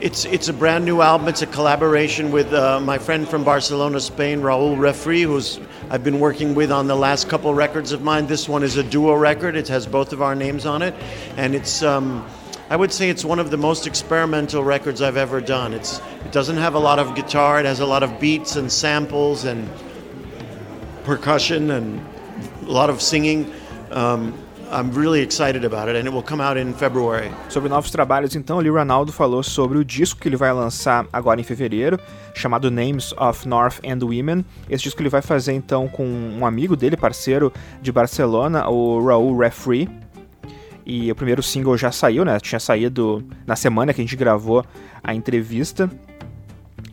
[0.00, 1.26] it's it's a brand new album.
[1.26, 5.58] It's a collaboration with uh, my friend from Barcelona, Spain, Raul Refri, who's
[5.90, 8.28] I've been working with on the last couple records of mine.
[8.28, 9.56] This one is a duo record.
[9.56, 10.94] It has both of our names on it,
[11.36, 11.82] and it's.
[11.82, 12.24] Um,
[12.70, 15.74] I would say it's one of the most experimental records I've ever done.
[15.74, 17.58] It's it doesn't have a lot of guitar.
[17.58, 19.68] It has a lot of beats and samples and
[21.02, 22.00] percussion and
[22.62, 23.52] a lot of singing.
[23.90, 24.34] Um,
[24.70, 27.28] I'm really excited about it and it will come out in February.
[27.48, 31.08] Sobre novos trabalhos, então, o Lee Ronaldo falou sobre o disco que ele vai lançar
[31.12, 31.98] agora em fevereiro,
[32.34, 34.44] chamado Names of North and Women.
[34.68, 37.52] Esse disco ele vai fazer então com um amigo dele, parceiro
[37.82, 39.88] de Barcelona, o Raul Refree.
[40.92, 42.40] E o primeiro single já saiu, né?
[42.40, 44.64] Tinha saído na semana que a gente gravou
[45.04, 45.88] a entrevista.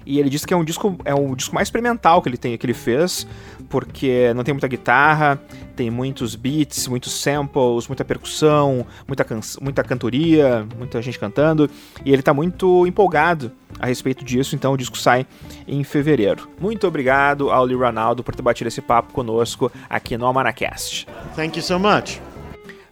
[0.06, 2.56] E ele disse que é um disco, é o disco mais experimental que ele tem,
[2.56, 3.26] que ele fez,
[3.68, 5.42] porque não tem muita guitarra,
[5.76, 11.68] tem muitos beats, muitos samples, muita percussão, muita, can muita cantoria, muita gente cantando,
[12.06, 15.26] e ele está muito empolgado a respeito disso, então o disco sai
[15.68, 16.48] em fevereiro.
[16.62, 21.08] Muito obrigado ao Lee Ronaldo por ter batido esse papo conosco aqui no Almanacast.
[21.36, 22.22] Thank you so much.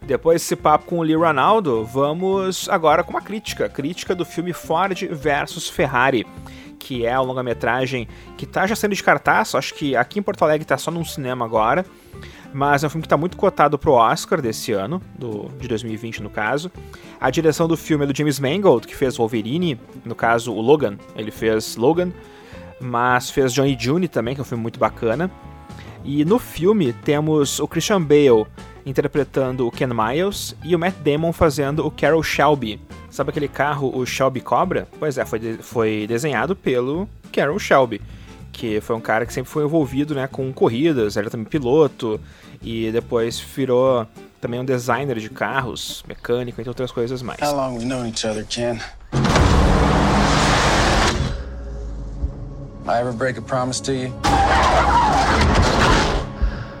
[0.06, 4.52] Depois desse papo com o Lee Ronaldo, vamos agora com uma crítica, crítica do filme
[4.52, 6.24] Ford versus Ferrari
[6.86, 10.44] que é a longa-metragem que está já sendo de cartaz, acho que aqui em Porto
[10.44, 11.84] Alegre está só num cinema agora,
[12.54, 16.22] mas é um filme que está muito cotado pro Oscar desse ano, do, de 2020
[16.22, 16.70] no caso.
[17.20, 20.96] A direção do filme é do James Mangold, que fez Wolverine, no caso o Logan,
[21.16, 22.12] ele fez Logan,
[22.80, 25.28] mas fez Johnny June também, que é um filme muito bacana.
[26.04, 28.46] E no filme temos o Christian Bale
[28.86, 32.80] interpretando o Ken Miles e o Matt Damon fazendo o Carol Shelby.
[33.10, 34.86] Sabe aquele carro, o Shelby Cobra?
[34.98, 38.00] Pois é, foi, de foi desenhado pelo Carol Shelby,
[38.52, 42.20] que foi um cara que sempre foi envolvido né, com corridas, era também piloto
[42.62, 44.06] e depois virou
[44.40, 47.40] também um designer de carros, mecânico, entre outras coisas mais.
[47.42, 48.78] How long we known each other, Ken?
[52.88, 54.12] I ever break a promise to you?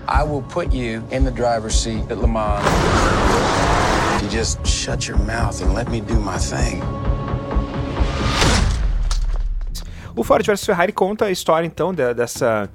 [0.08, 2.64] I will put you in the driver's seat at Le Mans.
[4.16, 6.80] If you just shut your mouth and let me do my thing.
[10.14, 12.70] O Ford vs Ferrari conta a história então de, dessa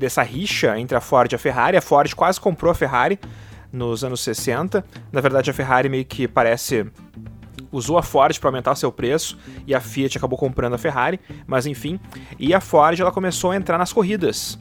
[0.00, 1.76] dessa rixa entre a Ford e a Ferrari.
[1.76, 3.20] A Ford quase comprou a Ferrari
[3.70, 4.82] nos anos 60.
[5.12, 6.86] Na verdade, a Ferrari meio que parece
[7.70, 11.20] usou a Ford para aumentar o seu preço e a Fiat acabou comprando a Ferrari,
[11.46, 12.00] mas enfim.
[12.38, 14.58] E a Ford ela começou a entrar nas corridas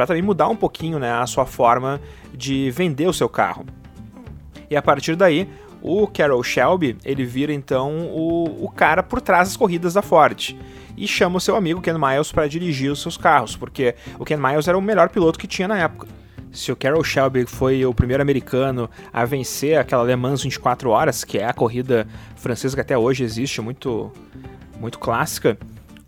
[0.00, 2.00] para também mudar um pouquinho né, a sua forma
[2.32, 3.66] de vender o seu carro.
[4.70, 5.46] E a partir daí,
[5.82, 10.56] o Carroll Shelby ele vira então o, o cara por trás das corridas da Ford
[10.96, 14.38] e chama o seu amigo Ken Miles para dirigir os seus carros, porque o Ken
[14.38, 16.08] Miles era o melhor piloto que tinha na época.
[16.50, 21.24] Se o Carroll Shelby foi o primeiro americano a vencer aquela Le Mans 24 horas,
[21.24, 24.10] que é a corrida francesa que até hoje existe, muito,
[24.80, 25.58] muito clássica,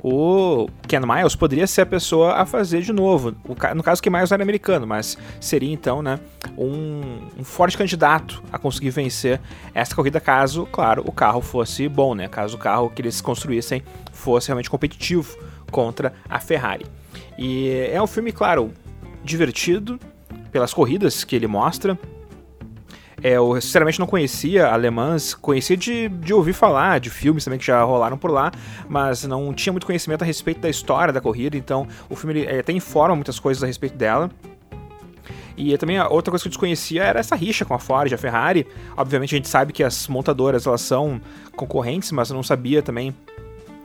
[0.03, 3.35] o Ken Miles poderia ser a pessoa a fazer de novo.
[3.75, 6.19] no caso, Ken Miles era americano, mas seria então né,
[6.59, 9.41] um, um, forte candidato a conseguir vencer
[9.73, 12.27] essa corrida, caso, claro, o carro fosse bom, né?
[12.27, 13.83] Caso o carro que eles construíssem
[14.13, 15.39] fosse realmente competitivo
[15.71, 16.85] contra a Ferrari.
[17.39, 18.73] E é um filme, claro,
[19.23, 20.01] divertido,
[20.51, 21.97] pelas corridas que ele mostra.
[23.23, 27.65] É, eu sinceramente não conhecia alemãs, conhecia de, de ouvir falar, de filmes também que
[27.65, 28.51] já rolaram por lá,
[28.89, 32.59] mas não tinha muito conhecimento a respeito da história da corrida, então o filme ele,
[32.59, 34.29] até informa muitas coisas a respeito dela.
[35.57, 38.19] E também outra coisa que eu desconhecia era essa rixa com a Ford e a
[38.19, 38.67] Ferrari.
[38.97, 41.21] Obviamente a gente sabe que as montadoras elas são
[41.55, 43.15] concorrentes, mas eu não sabia também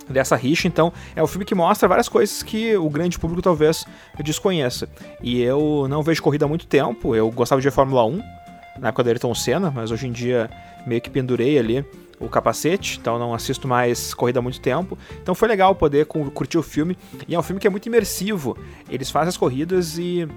[0.09, 3.85] dessa rixa, então é um filme que mostra várias coisas que o grande público talvez
[4.23, 4.87] desconheça.
[5.21, 8.37] E eu não vejo corrida há muito tempo, eu gostava de Fórmula 1
[8.79, 10.49] na época da Ayrton Senna, mas hoje em dia
[10.85, 11.85] meio que pendurei ali
[12.19, 14.97] o capacete, então não assisto mais corrida há muito tempo.
[15.21, 16.97] Então foi legal poder curtir o filme,
[17.27, 18.57] e é um filme que é muito imersivo.
[18.89, 20.27] Eles fazem as corridas e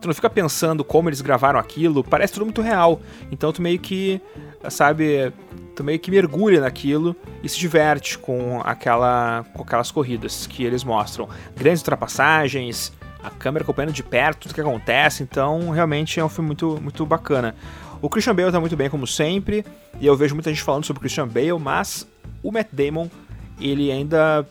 [0.00, 3.00] tu não fica pensando como eles gravaram aquilo, parece tudo muito real.
[3.30, 4.20] Então tu meio que,
[4.70, 5.32] sabe,
[5.74, 10.84] tu meio que mergulha naquilo e se diverte com, aquela, com aquelas corridas que eles
[10.84, 11.28] mostram.
[11.56, 12.92] Grandes ultrapassagens,
[13.24, 17.06] a câmera acompanhando de perto tudo que acontece, então realmente é um filme muito, muito
[17.06, 17.54] bacana.
[18.02, 19.64] O Christian Bale tá muito bem, como sempre,
[19.98, 22.06] e eu vejo muita gente falando sobre o Christian Bale, mas
[22.42, 23.08] o Matt Damon,
[23.58, 24.46] ele ainda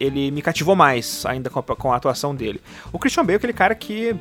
[0.00, 2.60] ele me cativou mais ainda com a, com a atuação dele.
[2.92, 4.14] O Christian Bale é aquele cara que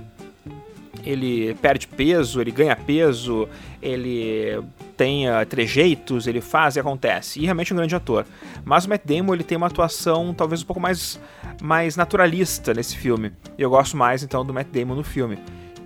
[1.08, 3.48] ele perde peso, ele ganha peso,
[3.82, 4.62] ele
[4.98, 7.40] tem uh, trejeitos, ele faz e acontece.
[7.40, 8.26] E realmente é um grande ator.
[8.66, 11.20] Mas o Matt Damon ele tem uma atuação talvez um pouco mais,
[11.62, 13.32] mais naturalista nesse filme.
[13.58, 15.40] E eu gosto mais então do Matt Damon no filme.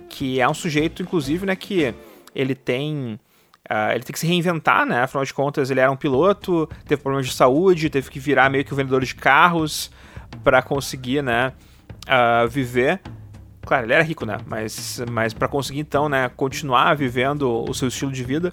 [0.08, 1.94] Que é um sujeito, inclusive, né, que
[2.34, 3.18] ele tem.
[3.70, 5.02] Uh, ele tem que se reinventar, né?
[5.02, 8.64] Afinal de contas, ele era um piloto, teve problemas de saúde, teve que virar meio
[8.64, 9.88] que um vendedor de carros
[10.42, 11.52] para conseguir, né,
[12.08, 13.00] uh, viver.
[13.64, 14.38] Claro, ele era rico, né?
[14.46, 18.52] Mas, mas para conseguir então, né, continuar vivendo o seu estilo de vida,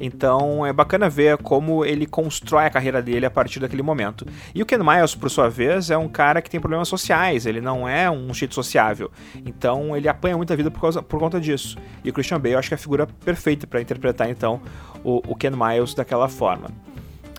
[0.00, 4.24] então é bacana ver como ele constrói a carreira dele a partir daquele momento.
[4.54, 7.60] E o Ken Miles, por sua vez, é um cara que tem problemas sociais, ele
[7.60, 9.10] não é um jeito sociável.
[9.44, 11.76] Então ele apanha muita vida por, causa, por conta disso.
[12.04, 14.60] E o Christian Bale eu acho que é a figura perfeita para interpretar então
[15.02, 16.68] o, o Ken Miles daquela forma.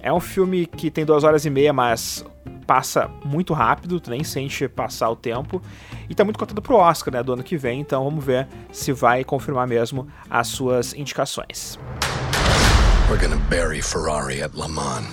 [0.07, 2.23] É um filme que tem duas horas e meia, mas
[2.65, 5.61] passa muito rápido, tu nem sente passar o tempo.
[6.09, 8.93] E tá muito cotado pro Oscar, né, do ano que vem, então vamos ver se
[8.93, 11.77] vai confirmar mesmo as suas indicações.
[13.09, 15.09] We're gonna bury Ferrari at Le Mans.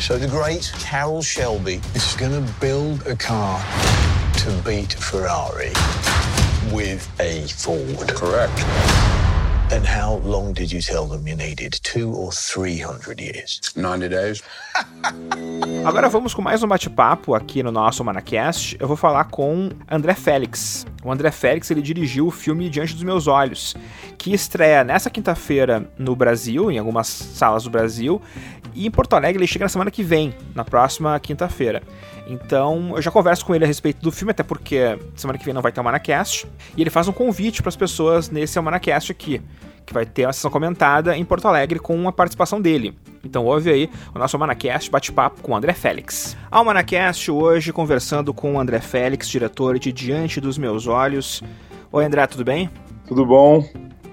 [0.00, 3.60] So the great Carroll Shelby is gonna build a car
[4.38, 5.74] to beat Ferrari
[6.72, 8.14] with a Ford.
[8.14, 9.23] Correct.
[9.72, 11.80] And how long did you tell them you needed?
[11.82, 13.60] Two or three hundred years?
[13.74, 14.42] 90 days.
[15.84, 18.76] Agora vamos com mais um bate-papo aqui no nosso Manacast.
[18.78, 20.86] Eu vou falar com André Félix.
[21.02, 23.74] O André Félix ele dirigiu o filme Diante dos Meus Olhos,
[24.16, 28.20] que estreia nessa quinta-feira no Brasil, em algumas salas do Brasil,
[28.74, 31.82] e em Porto Alegre ele chega na semana que vem, na próxima quinta-feira.
[32.26, 35.54] Então eu já converso com ele a respeito do filme, até porque semana que vem
[35.54, 36.46] não vai ter o Manacast,
[36.76, 39.40] e ele faz um convite para as pessoas nesse Manacast aqui
[39.84, 42.96] que vai ter uma sessão comentada em Porto Alegre com a participação dele.
[43.24, 46.36] Então ouve aí o nosso Manacast bate-papo com o André Félix.
[46.50, 51.42] Ao Manacast hoje conversando com o André Félix, diretor de Diante dos Meus Olhos.
[51.92, 52.70] Oi André, tudo bem?
[53.06, 53.62] Tudo bom?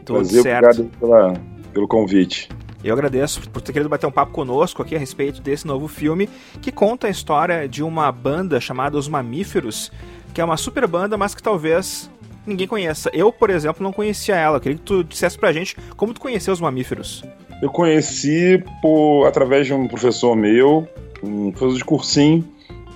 [0.06, 0.82] Tudo Prazer, certo.
[0.82, 1.34] Obrigado pela,
[1.74, 2.50] pelo convite.
[2.84, 6.30] Eu agradeço por ter querido bater um papo conosco aqui a respeito desse novo filme
[6.62, 9.92] que conta a história de uma banda chamada Os Mamíferos,
[10.34, 12.10] que é uma super banda, mas que talvez
[12.46, 13.10] ninguém conheça.
[13.14, 14.58] Eu, por exemplo, não conhecia ela.
[14.58, 17.24] Eu queria que tu dissesse pra gente como tu conheceu os mamíferos.
[17.62, 20.88] Eu conheci por, através de um professor meu,
[21.22, 22.48] um professor de cursinho,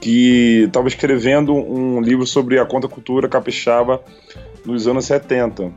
[0.02, 4.02] que estava escrevendo um livro sobre a contracultura capixaba
[4.66, 5.72] nos anos 70.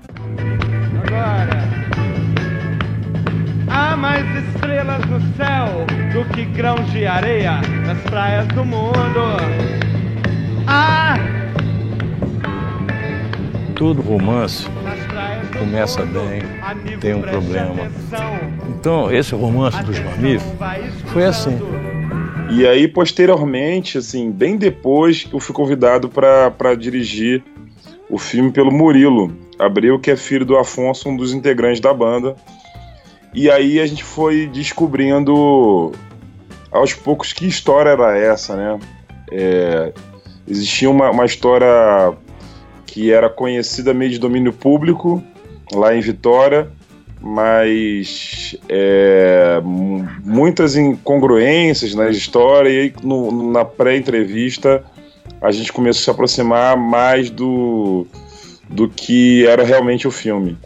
[4.23, 8.97] Mais estrelas no céu do que grãos de areia nas praias do mundo.
[10.66, 11.16] Há
[13.77, 14.66] Todo romance
[15.57, 17.89] começa bem, tem um problema.
[18.69, 20.53] Então, esse romance dos mamíferos
[21.07, 21.57] foi assim.
[22.51, 27.45] E aí, posteriormente, assim, bem depois, eu fui convidado para dirigir
[28.11, 32.35] o filme pelo Murilo Abreu, que é filho do Afonso, um dos integrantes da banda.
[33.35, 35.93] E aí a gente foi descobrindo
[36.70, 38.79] aos poucos que história era essa, né?
[39.31, 39.93] É,
[40.47, 41.66] existia uma, uma história
[42.87, 45.22] que era conhecida meio de domínio público
[45.72, 46.70] lá em Vitória,
[47.20, 49.61] mas é,
[50.24, 54.85] muitas incongruências na história e aí, no, na pré-entrevista
[55.41, 58.07] a gente começou a se aproximar mais do,
[58.68, 60.57] do que era realmente o filme.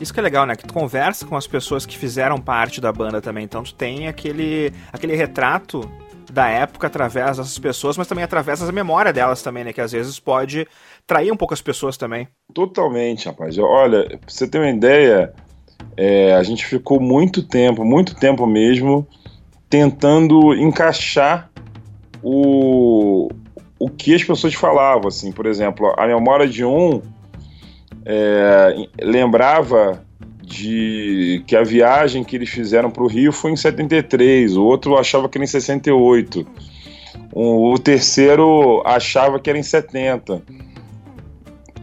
[0.00, 0.56] Isso que é legal, né?
[0.56, 3.44] Que tu conversa com as pessoas que fizeram parte da banda também.
[3.44, 5.88] Então tu tem aquele, aquele retrato
[6.32, 9.72] da época através dessas pessoas, mas também através da memória delas também, né?
[9.72, 10.66] Que às vezes pode
[11.06, 12.26] trair um pouco as pessoas também.
[12.52, 13.56] Totalmente, rapaz.
[13.56, 15.32] Olha, pra você ter uma ideia,
[15.96, 19.06] é, a gente ficou muito tempo, muito tempo mesmo,
[19.70, 21.50] tentando encaixar
[22.22, 23.28] o,
[23.78, 25.30] o que as pessoas falavam, assim.
[25.30, 27.00] Por exemplo, a memória de um
[28.04, 30.02] é, lembrava
[30.42, 34.96] de que a viagem que eles fizeram para o Rio foi em 73, o outro
[34.96, 36.46] achava que era em 68,
[37.32, 40.42] o, o terceiro achava que era em 70.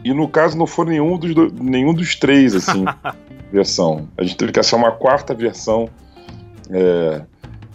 [0.04, 2.84] E no caso não foi nenhum dos, do, nenhum dos três, assim,
[3.52, 4.08] versão.
[4.16, 5.88] A gente teve que achar uma quarta versão.
[6.70, 7.22] É,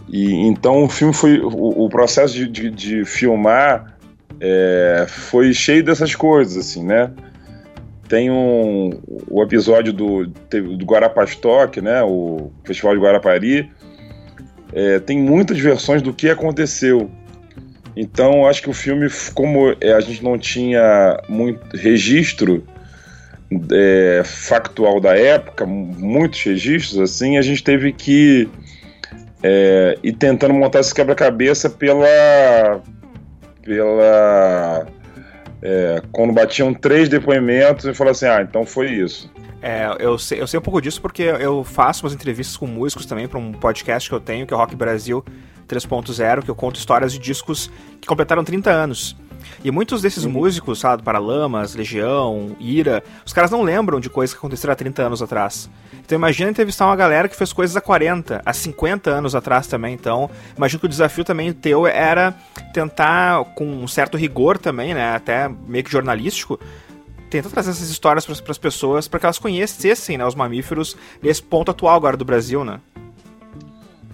[0.09, 1.39] e então o filme foi.
[1.39, 3.97] O, o processo de, de, de filmar
[4.41, 7.11] é, foi cheio dessas coisas, assim, né?
[8.08, 8.91] Tem um,
[9.30, 12.01] o episódio do, do Guarapastoque, né?
[12.03, 13.70] O Festival de Guarapari.
[14.74, 17.10] É, tem muitas versões do que aconteceu.
[17.95, 22.64] Então, acho que o filme, como a gente não tinha muito registro
[23.72, 28.47] é, factual da época, muitos registros, assim, a gente teve que
[29.41, 32.82] é, ir tentando montar esse quebra-cabeça pela.
[33.64, 34.86] pela.
[35.70, 39.30] É, quando batiam três depoimentos e falou assim: ah, então foi isso.
[39.61, 43.05] É, eu sei, eu sei um pouco disso porque eu faço umas entrevistas com músicos
[43.05, 45.26] também para um podcast que eu tenho, que é o Rock Brasil
[45.68, 49.18] 3.0, que eu conto histórias de discos que completaram 30 anos.
[49.63, 50.31] E muitos desses uhum.
[50.31, 55.03] músicos, sabe, Paralamas, Legião, Ira, os caras não lembram de coisas que aconteceram há 30
[55.03, 55.69] anos atrás.
[56.05, 59.93] Então imagina entrevistar uma galera que fez coisas há 40, há 50 anos atrás também.
[59.93, 62.33] Então, imagino que o desafio também teu era
[62.73, 66.59] tentar, com um certo rigor também, né, até meio que jornalístico,
[67.29, 71.43] tentar trazer essas histórias para as pessoas, para que elas conhecessem né, os mamíferos nesse
[71.43, 72.79] ponto atual agora do Brasil, né?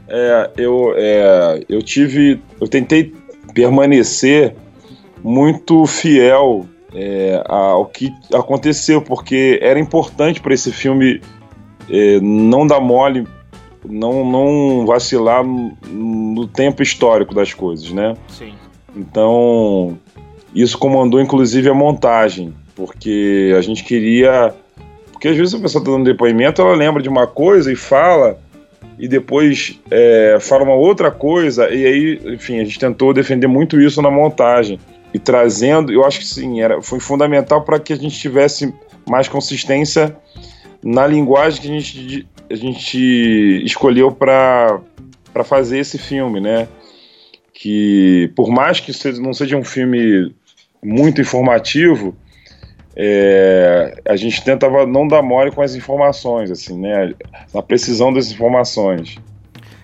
[0.07, 2.41] É, eu, é, eu tive.
[2.59, 3.13] Eu tentei
[3.53, 4.55] permanecer
[5.23, 11.21] muito fiel é, ao que aconteceu, porque era importante para esse filme
[11.89, 13.27] é, não dar mole,
[13.85, 18.15] não, não vacilar no, tempo histórico das coisas, né?
[18.27, 18.53] Sim.
[18.95, 19.97] Então,
[20.53, 24.53] isso comandou inclusive a montagem, porque a gente queria.
[25.11, 28.37] Porque às vezes a pessoa está dando depoimento, ela lembra de uma coisa e fala
[28.99, 33.79] e depois é, fala uma outra coisa, e aí, enfim, a gente tentou defender muito
[33.81, 34.79] isso na montagem.
[35.13, 38.73] E trazendo, eu acho que sim, era, foi fundamental para que a gente tivesse
[39.07, 40.15] mais consistência
[40.83, 44.81] na linguagem que a gente, a gente escolheu para
[45.45, 46.67] fazer esse filme, né?
[47.53, 50.33] Que por mais que não seja um filme
[50.83, 52.15] muito informativo,
[52.95, 57.13] é, a gente tentava não dar mole com as informações, assim, né?
[57.53, 59.17] Na precisão das informações.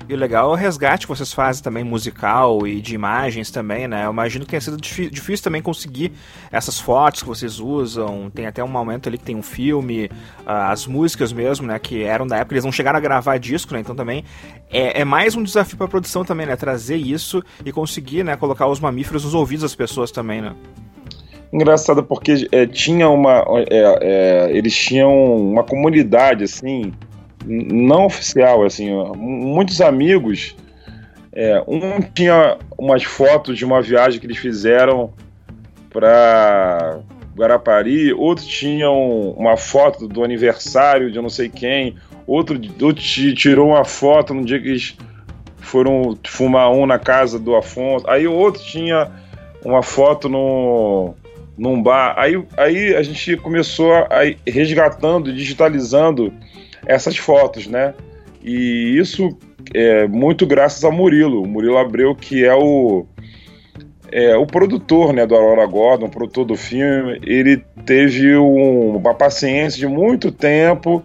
[0.09, 3.87] E o legal é o resgate que vocês fazem também musical e de imagens também,
[3.87, 4.07] né?
[4.07, 6.11] Eu imagino que tenha sido difícil também conseguir
[6.51, 8.27] essas fotos que vocês usam.
[8.33, 10.09] Tem até um momento ali que tem um filme,
[10.47, 11.77] ah, as músicas mesmo, né?
[11.77, 13.81] Que eram da época, eles não chegaram a gravar disco, né?
[13.81, 14.23] Então também
[14.71, 16.55] é, é mais um desafio para a produção também, né?
[16.55, 18.35] Trazer isso e conseguir, né?
[18.35, 20.55] Colocar os mamíferos nos ouvidos das pessoas também, né?
[21.53, 23.45] Engraçado porque é, tinha uma.
[23.69, 26.93] É, é, eles tinham uma comunidade, assim,
[27.45, 30.55] não oficial, assim, muitos amigos.
[31.31, 35.13] É, um tinha umas fotos de uma viagem que eles fizeram
[35.89, 36.99] para
[37.35, 41.95] Guarapari, outro tinha uma foto do aniversário de não sei quem,
[42.27, 44.97] outro, outro tirou uma foto no dia que eles
[45.57, 49.09] foram fumar um na casa do Afonso, aí o outro tinha
[49.63, 51.13] uma foto no,
[51.57, 52.15] num bar.
[52.17, 56.33] Aí, aí a gente começou a, a resgatando, digitalizando
[56.89, 57.93] essas fotos, né?
[58.43, 59.37] E isso
[59.73, 63.05] é muito graças a Murilo, Murilo Abreu, que é o
[64.11, 69.13] é, o produtor né, do Aurora Gordon, o produtor do filme, ele teve um, uma
[69.13, 71.03] paciência de muito tempo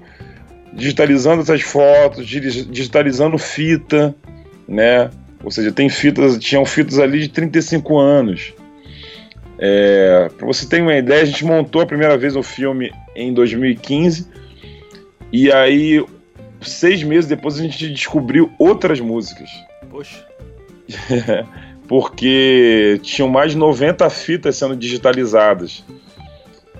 [0.72, 4.14] digitalizando essas fotos, digitalizando fita,
[4.66, 5.11] né?
[5.45, 8.55] Ou seja, tem fitas, tinham fitas ali de 35 anos.
[9.59, 13.35] É, para você ter uma ideia, a gente montou a primeira vez o filme em
[13.35, 14.26] 2015
[15.37, 16.01] e aí,
[16.62, 19.51] seis meses depois, a gente descobriu outras músicas.
[19.91, 20.24] Poxa.
[21.89, 25.85] Porque tinham mais de 90 fitas sendo digitalizadas.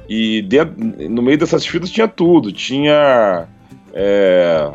[0.09, 0.77] E dentro,
[1.11, 2.53] no meio dessas fitas tinha tudo.
[2.53, 3.49] Tinha
[3.93, 4.71] é,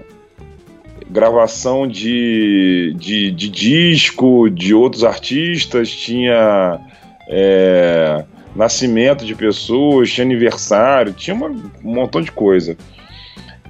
[1.09, 6.81] gravação de, de, de, disco de outros artistas, tinha
[7.29, 12.75] é, nascimento de pessoas, tinha aniversário, tinha uma, um montão de coisa.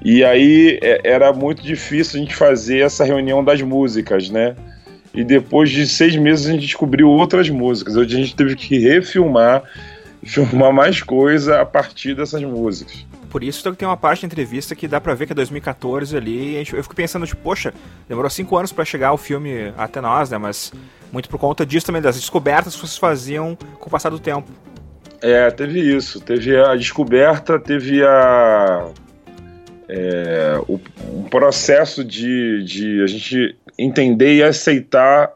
[0.03, 4.55] E aí é, era muito difícil a gente fazer essa reunião das músicas, né?
[5.13, 7.95] E depois de seis meses a gente descobriu outras músicas.
[7.95, 9.63] Hoje a gente teve que refilmar,
[10.23, 13.05] filmar mais coisa a partir dessas músicas.
[13.29, 16.55] Por isso tem uma parte da entrevista que dá pra ver que é 2014 ali.
[16.55, 17.73] E eu fico pensando, tipo, poxa,
[18.07, 20.37] demorou cinco anos para chegar o filme até nós, né?
[20.37, 20.71] Mas
[21.11, 24.49] muito por conta disso também, das descobertas que vocês faziam com o passar do tempo.
[25.21, 26.19] É, teve isso.
[26.21, 28.89] Teve a descoberta, teve a
[29.89, 30.79] é, o,
[31.29, 35.31] processo de, de a gente entender e aceitar,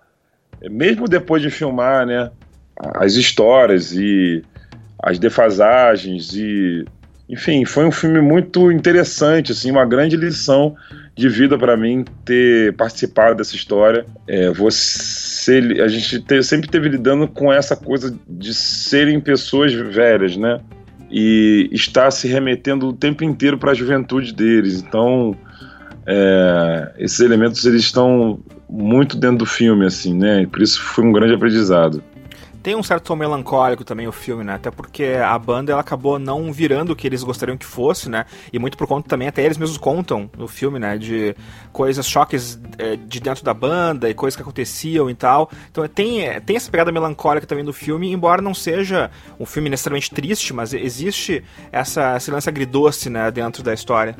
[0.69, 2.31] mesmo depois de filmar, né,
[2.95, 4.43] as histórias e
[4.99, 6.85] as defasagens e
[7.27, 10.75] enfim, foi um filme muito interessante, assim, uma grande lição
[11.15, 14.05] de vida para mim ter participado dessa história.
[14.27, 20.35] É, você, a gente te, sempre teve lidando com essa coisa de serem pessoas velhas,
[20.35, 20.59] né?
[21.13, 24.81] E está se remetendo o tempo inteiro para a juventude deles.
[24.81, 25.35] Então,
[26.07, 30.47] é, esses elementos eles estão muito dentro do filme, assim, né?
[30.47, 32.03] Por isso foi um grande aprendizado
[32.63, 34.53] tem um certo tom melancólico também o filme, né?
[34.53, 38.25] Até porque a banda ela acabou não virando o que eles gostariam que fosse, né?
[38.53, 40.97] E muito por conta também, até eles mesmos contam no filme, né?
[40.97, 41.35] De
[41.73, 45.51] coisas, choques é, de dentro da banda e coisas que aconteciam e tal.
[45.69, 50.09] Então tem, tem essa pegada melancólica também do filme, embora não seja um filme necessariamente
[50.09, 53.29] triste, mas existe essa, esse lance agridoce, né?
[53.29, 54.15] Dentro da história.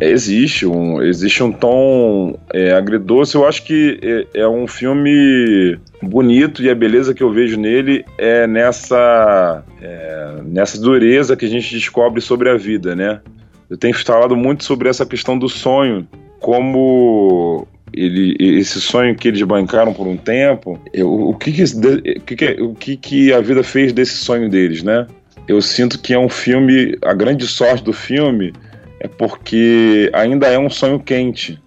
[0.00, 3.34] Existe um, existe um tom é, agridoce.
[3.34, 8.04] Eu acho que é, é, um filme bonito e a beleza que eu vejo nele
[8.18, 13.20] é nessa, é, nessa dureza que a gente descobre sobre a vida, né?
[13.68, 16.06] Eu tenho falado muito sobre essa questão do sonho,
[16.40, 22.20] como ele, esse sonho que eles bancaram por um tempo, eu, o, que que, o,
[22.20, 25.06] que, que, o que, que a vida fez desse sonho deles, né?
[25.48, 28.52] Eu sinto que é um filme, a grande sorte do filme
[29.00, 31.60] é porque ainda é um sonho quente.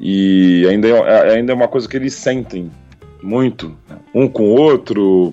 [0.00, 2.70] E ainda é, é, ainda é uma coisa que eles sentem
[3.22, 3.76] muito,
[4.12, 5.32] um com o outro,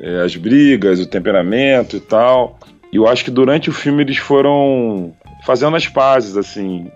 [0.00, 2.58] é, as brigas, o temperamento e tal.
[2.92, 5.14] E eu acho que durante o filme eles foram
[5.44, 6.90] fazendo as pazes, assim,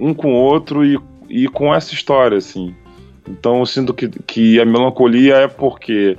[0.00, 0.98] um com o outro e,
[1.28, 2.74] e com essa história, assim.
[3.28, 6.16] Então eu sinto que, que a melancolia é porque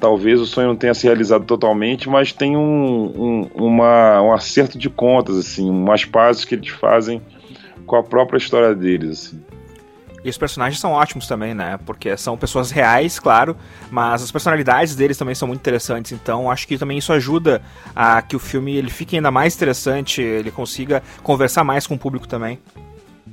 [0.00, 4.78] talvez o sonho não tenha se realizado totalmente, mas tem um, um, uma, um acerto
[4.78, 7.20] de contas, assim, umas pazes que eles fazem
[7.86, 9.10] com a própria história deles.
[9.10, 9.42] Assim.
[10.24, 11.78] E os personagens são ótimos também, né?
[11.86, 13.56] Porque são pessoas reais, claro,
[13.90, 16.12] mas as personalidades deles também são muito interessantes.
[16.12, 17.62] Então acho que também isso ajuda
[17.94, 21.98] a que o filme ele fique ainda mais interessante, ele consiga conversar mais com o
[21.98, 22.58] público também.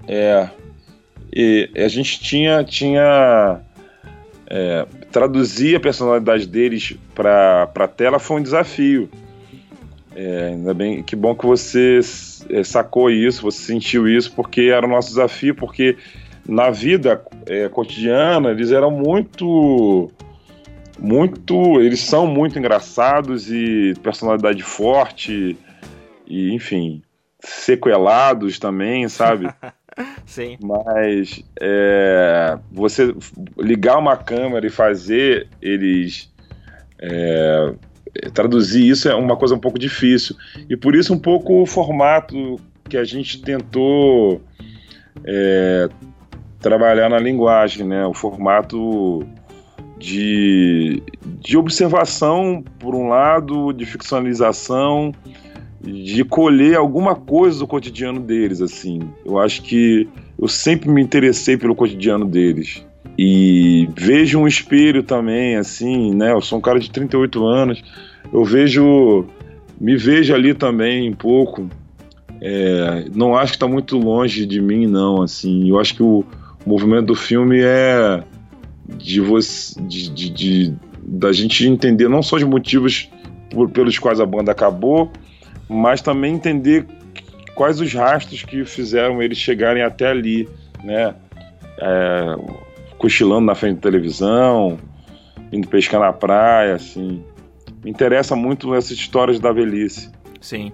[0.07, 0.47] É.
[1.34, 3.59] E a gente tinha tinha
[4.48, 9.10] é, traduzir a personalidade deles para a tela foi um desafio.
[10.16, 12.00] É, ainda bem, que bom que você
[12.50, 15.98] é, sacou isso, você sentiu isso, porque era o nosso desafio, porque
[16.48, 20.12] na vida é, cotidiana eles eram muito
[20.98, 25.58] muito eles são muito engraçados e personalidade forte
[26.26, 27.02] e enfim
[27.39, 29.50] sequelados também sabe
[30.26, 30.58] Sim.
[30.62, 33.16] Mas é, você
[33.58, 36.30] ligar uma câmera e fazer eles
[37.00, 37.74] é,
[38.34, 40.36] traduzir isso é uma coisa um pouco difícil.
[40.70, 44.41] E por isso um pouco o formato que a gente tentou
[45.24, 45.89] é,
[46.60, 48.06] trabalhar na linguagem, né?
[48.06, 49.26] O formato
[49.98, 51.02] de,
[51.41, 55.12] de observação, por um lado, de ficcionalização,
[55.86, 59.01] de colher alguma coisa do cotidiano deles, assim.
[59.25, 60.07] Eu acho que
[60.39, 62.86] eu sempre me interessei pelo cotidiano deles.
[63.17, 66.33] E vejo um espelho também, assim, né?
[66.33, 67.83] Eu sou um cara de 38 anos,
[68.33, 69.25] eu vejo,
[69.79, 71.69] me vejo ali também um pouco.
[72.41, 75.69] É, não acho que está muito longe de mim, não, assim.
[75.69, 76.25] Eu acho que o,
[76.65, 78.23] movimento do filme é
[78.97, 83.09] de você, de, de, de, da gente entender não só os motivos
[83.51, 85.11] por, pelos quais a banda acabou,
[85.68, 86.86] mas também entender
[87.55, 90.47] quais os rastros que fizeram eles chegarem até ali,
[90.84, 91.16] né?
[91.80, 92.36] É,
[92.97, 94.78] cochilando na frente da televisão,
[95.51, 97.24] indo pescar na praia, assim.
[97.84, 100.11] Me interessa muito essas histórias da velhice.
[100.41, 100.72] Sim.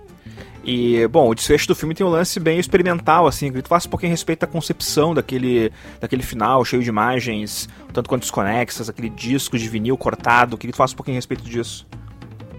[0.63, 3.89] E, bom, o desfecho do filme tem um lance bem experimental, assim, tu faz um
[3.89, 9.09] pouquinho a respeito da concepção daquele, daquele final, cheio de imagens, tanto quanto desconexas, aquele
[9.09, 11.87] disco de vinil cortado, que tu faz um pouquinho a respeito disso.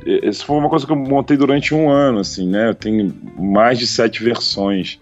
[0.05, 2.69] Isso foi uma coisa que eu montei durante um ano, assim, né?
[2.69, 4.99] Eu tenho mais de sete versões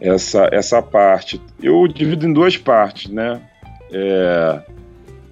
[0.00, 1.40] essa, essa parte.
[1.62, 3.40] Eu divido em duas partes, né?
[3.92, 4.60] É,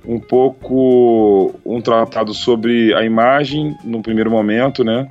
[0.04, 5.08] um pouco um tratado sobre a imagem no primeiro momento, né?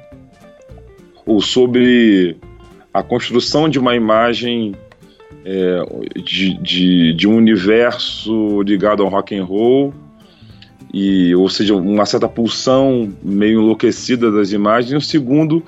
[1.26, 2.38] Ou sobre
[2.94, 4.76] a construção de uma imagem
[5.44, 9.94] é, de, de, de um universo ligado ao rock and roll
[10.94, 14.92] e ou seja uma certa pulsão meio enlouquecida das imagens.
[14.92, 15.64] E o segundo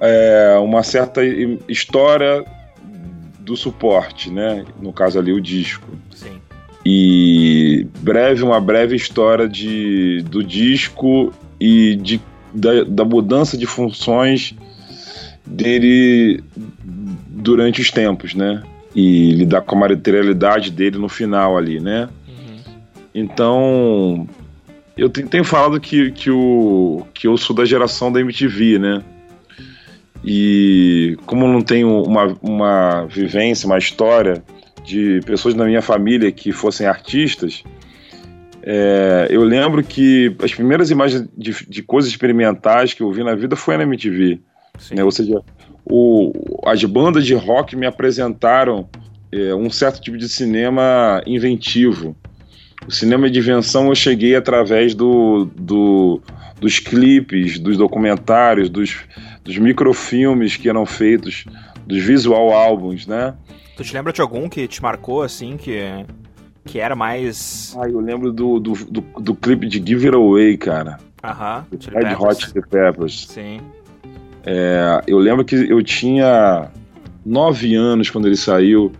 [0.00, 1.22] é uma certa
[1.68, 2.44] história
[3.40, 4.64] do suporte né?
[4.80, 5.88] No caso ali o disco.
[6.14, 6.40] Sim.
[6.84, 12.20] e breve uma breve história de do disco e de
[12.52, 14.54] da, da mudança de funções
[15.46, 16.42] dele
[17.28, 18.62] durante os tempos né?
[18.94, 22.08] E lidar com a materialidade dele no final ali né
[23.14, 24.28] então,
[24.96, 29.02] eu tenho falado que, que, o, que eu sou da geração da MTV, né?
[30.24, 34.42] E como não tenho uma, uma vivência, uma história
[34.84, 37.64] de pessoas da minha família que fossem artistas,
[38.62, 43.34] é, eu lembro que as primeiras imagens de, de, coisas experimentais que eu vi na
[43.34, 44.38] vida foi na MTV.
[44.92, 45.02] Né?
[45.02, 45.40] Ou seja,
[45.84, 46.32] o,
[46.66, 48.88] as bandas de rock me apresentaram
[49.32, 52.14] é, um certo tipo de cinema inventivo.
[52.86, 56.20] O cinema de invenção eu cheguei através do, do,
[56.60, 58.96] dos clipes, dos documentários, dos,
[59.44, 61.44] dos microfilmes que eram feitos,
[61.86, 63.34] dos visual álbuns, né?
[63.76, 66.04] Tu te lembra de algum que te marcou, assim, que,
[66.64, 67.76] que era mais...
[67.78, 70.98] Ah, eu lembro do, do, do, do clipe de Give It Away, cara.
[71.22, 71.66] Aham.
[71.70, 73.26] Uh -huh, Red Hot Chili Peppers.
[73.28, 73.60] Sim.
[74.44, 76.70] É, eu lembro que eu tinha
[77.24, 78.90] nove anos quando ele saiu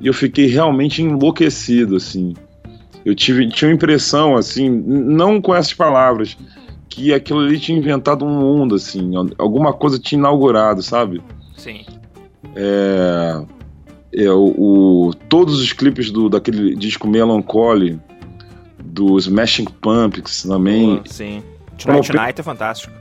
[0.00, 2.34] e eu fiquei realmente enlouquecido, assim
[3.04, 6.36] eu tive, tinha uma impressão, assim, não com essas palavras,
[6.88, 11.22] que aquilo ali tinha inventado um mundo, assim, alguma coisa tinha inaugurado, sabe?
[11.56, 11.84] Sim.
[12.54, 13.42] É,
[14.12, 14.54] é o,
[15.08, 17.98] o, todos os clipes do, daquele disco Melancholy,
[18.82, 21.00] dos Smashing Pumpkins também.
[21.00, 21.42] Oh, sim.
[21.78, 22.92] Tonight Tonight é fantástico.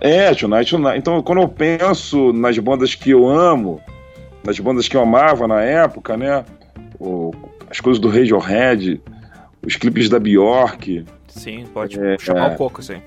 [0.00, 0.98] É, Tonight Tonight.
[0.98, 3.80] Então, quando eu penso nas bandas que eu amo,
[4.44, 6.44] nas bandas que eu amava na época, né?
[7.70, 9.00] As coisas do Radiohead,
[9.64, 11.04] os clipes da Bjork.
[11.28, 13.00] Sim, pode é, chamar um pouco, assim.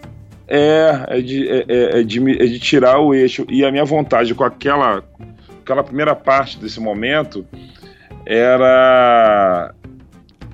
[0.48, 3.46] É, é de, é, é, de, é de tirar o eixo.
[3.50, 5.04] E a minha vontade com aquela,
[5.62, 7.46] aquela primeira parte desse momento
[8.26, 9.74] era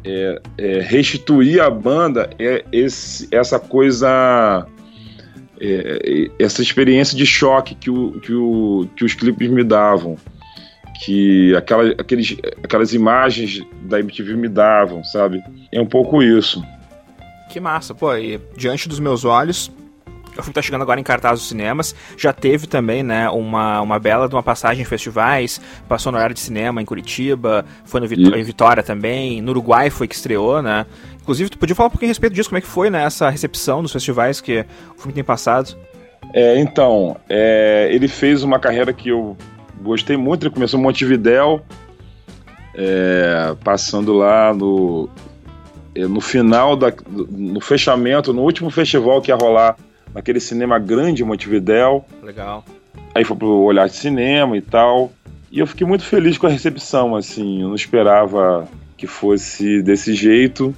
[0.03, 4.65] é, é, restituir a banda é, esse, essa coisa.
[5.63, 10.17] É, essa experiência de choque que, o, que, o, que os clipes me davam.
[11.01, 15.43] Que aquela, aqueles, aquelas imagens da MTV me davam, sabe?
[15.71, 16.63] É um pouco isso.
[17.49, 19.71] Que massa, pô, e diante dos meus olhos,
[20.37, 21.95] o filme tá chegando agora em cartaz dos cinemas.
[22.15, 25.59] Já teve também, né, uma, uma bela de uma passagem em festivais.
[25.89, 29.41] Passou no área de cinema em Curitiba, foi no em Vitória também.
[29.41, 30.85] No Uruguai foi que estreou, né?
[31.19, 33.29] Inclusive, tu podia falar um pouquinho a respeito disso, como é que foi, né, essa
[33.29, 35.75] recepção dos festivais que o filme tem passado?
[36.33, 39.35] É, então, é, ele fez uma carreira que eu
[39.81, 40.43] gostei muito.
[40.43, 41.61] Ele começou em Montevidéu,
[42.75, 45.09] é, passando lá no,
[45.95, 49.75] é, no final, da, no fechamento, no último festival que ia rolar
[50.13, 52.05] naquele cinema grande em Montevidéu.
[52.23, 52.63] Legal.
[53.13, 55.11] Aí foi pro Olhar de Cinema e tal.
[55.51, 57.61] E eu fiquei muito feliz com a recepção, assim.
[57.61, 60.73] Eu não esperava que fosse desse jeito.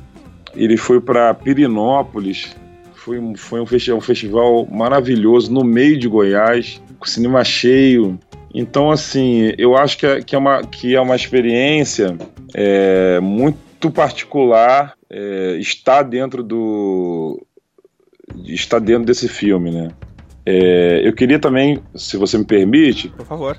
[0.55, 2.55] Ele foi para Pirinópolis.
[2.95, 8.17] Foi, um, foi um, festival, um festival maravilhoso no meio de Goiás, com cinema cheio.
[8.53, 12.15] Então, assim, eu acho que é, que é, uma, que é uma experiência
[12.53, 17.43] é, muito particular é, estar dentro do
[18.45, 19.89] estar dentro desse filme, né?
[20.45, 23.57] É, eu queria também, se você me permite, por favor,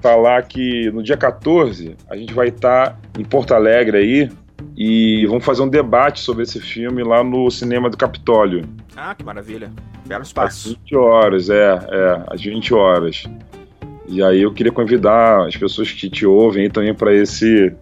[0.00, 4.28] falar que no dia 14 a gente vai estar em Porto Alegre aí
[4.76, 8.64] e vamos fazer um debate sobre esse filme lá no cinema do Capitólio.
[8.96, 9.72] Ah, que maravilha!
[10.06, 10.68] Belo espaço.
[10.68, 13.24] Às 20 horas, é, é, às 20 horas.
[14.06, 17.72] E aí eu queria convidar as pessoas que te ouvem também para esse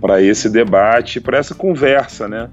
[0.00, 2.50] para esse debate, para essa conversa, né?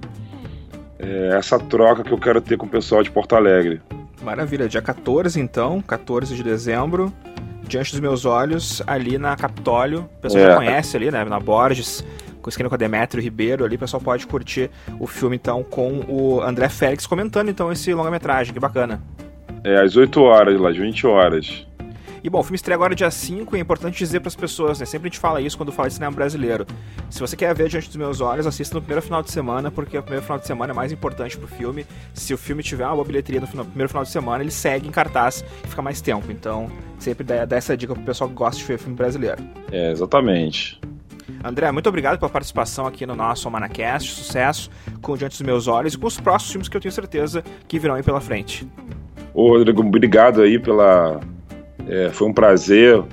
[0.99, 3.81] É, essa troca que eu quero ter com o pessoal de Porto Alegre.
[4.21, 7.11] Maravilha, dia 14 então, 14 de dezembro,
[7.63, 10.01] diante dos meus olhos, ali na Capitólio.
[10.17, 10.47] O pessoal é.
[10.47, 11.23] já conhece ali, né?
[11.23, 12.05] Na Borges,
[12.39, 16.03] com esquina com a Demetrio Ribeiro ali, o pessoal pode curtir o filme então com
[16.07, 19.01] o André Félix comentando então esse longa-metragem, que bacana.
[19.63, 21.68] É, às 8 horas lá, às 20 horas.
[22.23, 24.79] E bom, o filme estreia agora dia 5 e é importante dizer para as pessoas,
[24.79, 24.85] né?
[24.85, 26.65] Sempre a gente fala isso quando fala de cinema brasileiro.
[27.09, 29.97] Se você quer ver diante dos meus olhos, assista no primeiro final de semana, porque
[29.97, 31.85] o primeiro final de semana é mais importante pro filme.
[32.13, 34.51] Se o filme tiver uma boa bilheteria no, final, no primeiro final de semana, ele
[34.51, 36.31] segue em cartaz e fica mais tempo.
[36.31, 39.41] Então, sempre dá, dá essa dica pro pessoal que gosta de ver filme brasileiro.
[39.71, 40.79] É, exatamente.
[41.43, 44.11] André, muito obrigado pela participação aqui no nosso Almanacast.
[44.11, 44.69] Sucesso
[45.01, 47.79] com Diante dos Meus Olhos e com os próximos filmes que eu tenho certeza que
[47.79, 48.67] virão aí pela frente.
[49.33, 51.21] Ô, Rodrigo, obrigado aí pela,
[51.89, 53.03] é, foi um prazer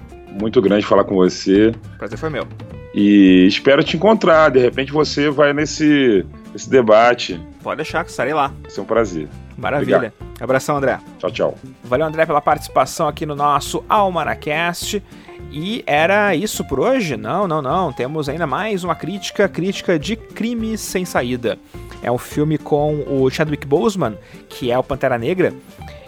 [0.41, 1.75] muito grande falar com você.
[1.99, 2.47] Prazer foi meu.
[2.95, 4.51] E espero te encontrar.
[4.51, 7.41] De repente você vai nesse, nesse debate.
[7.63, 8.53] Pode deixar que estarei lá.
[8.63, 9.29] Vai ser um prazer.
[9.57, 9.97] Maravilha.
[9.97, 10.27] Obrigado.
[10.39, 10.99] Abração, André.
[11.19, 11.59] Tchau, tchau.
[11.83, 15.03] Valeu, André, pela participação aqui no nosso Almanacast.
[15.51, 17.17] E era isso por hoje?
[17.17, 17.93] Não, não, não.
[17.93, 21.59] Temos ainda mais uma crítica, crítica de Crime Sem Saída.
[22.03, 24.19] É um filme com o Chadwick Boseman,
[24.49, 25.55] que é o Pantera Negra,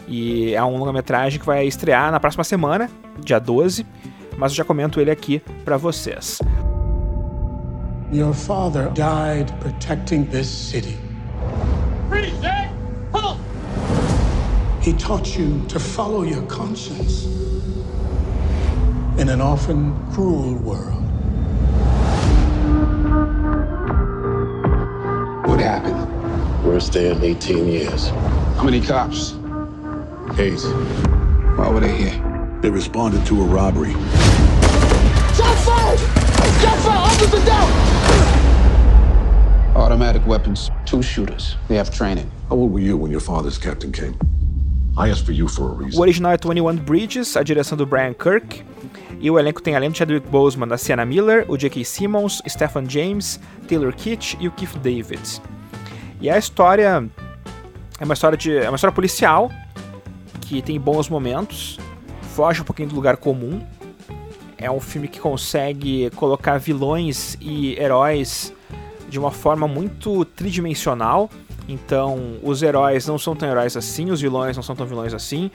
[0.08, 2.90] e é um longa-metragem que vai estrear na próxima semana,
[3.22, 3.86] dia 12,
[4.36, 6.40] mas eu já comento ele aqui para vocês.
[8.10, 10.96] Your father died protecting this city.
[14.80, 17.26] He taught you to follow your conscience
[19.18, 21.04] in an often cruel world.
[25.46, 26.64] What happened?
[26.64, 28.08] Worst day in 18 years.
[28.56, 29.37] How many cops?
[30.36, 30.60] Eight.
[31.56, 32.58] Why were they here?
[32.60, 33.92] They responded to a robbery.
[35.34, 35.98] Shot fired!
[36.60, 37.04] Shot fired!
[37.06, 37.68] Officer down!
[39.76, 40.70] Automatic weapons.
[40.84, 41.56] Two shooters.
[41.68, 42.30] They have training.
[42.48, 44.16] How old were you when your father's captain came?
[44.96, 45.98] I asked for you for a reason.
[45.98, 48.64] O original é 21 Bridges, a direção do Brian Kirk.
[49.20, 51.84] E o elenco tem além do Chadwick Boseman, a Sienna Miller, o J.K.
[51.84, 55.40] Simmons, Stephen James, Taylor Kitsch e o Keith David.
[56.20, 57.08] E a história
[58.00, 59.50] é uma história de é uma história policial
[60.48, 61.78] que tem bons momentos,
[62.34, 63.60] foge um pouquinho do lugar comum.
[64.56, 68.54] É um filme que consegue colocar vilões e heróis
[69.10, 71.28] de uma forma muito tridimensional.
[71.68, 75.50] Então, os heróis não são tão heróis assim, os vilões não são tão vilões assim.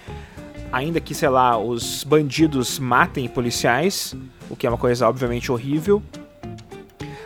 [0.72, 4.16] Ainda que, sei lá, os bandidos matem policiais,
[4.48, 6.04] o que é uma coisa obviamente horrível.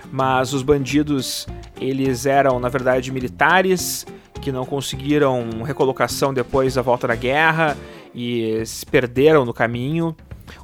[0.09, 1.45] Mas os bandidos,
[1.81, 4.05] eles eram, na verdade, militares
[4.47, 7.75] que não conseguiram recolocação depois da volta da guerra
[8.15, 10.15] e se perderam no caminho.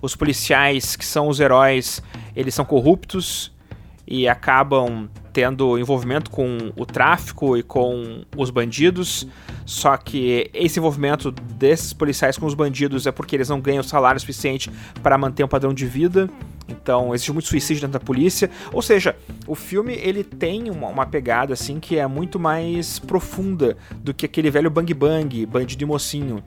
[0.01, 2.01] Os policiais, que são os heróis,
[2.33, 3.51] eles são corruptos
[4.07, 9.27] e acabam tendo envolvimento com o tráfico e com os bandidos.
[9.65, 14.17] Só que esse envolvimento desses policiais com os bandidos é porque eles não ganham salário
[14.17, 14.71] suficiente
[15.01, 16.29] para manter um padrão de vida.
[16.67, 18.49] Então existe muito suicídio dentro da polícia.
[18.71, 19.15] Ou seja,
[19.47, 24.25] o filme ele tem uma, uma, pegada assim que é muito mais profunda do que
[24.25, 26.43] aquele velho bang bang, bandido e mocinho.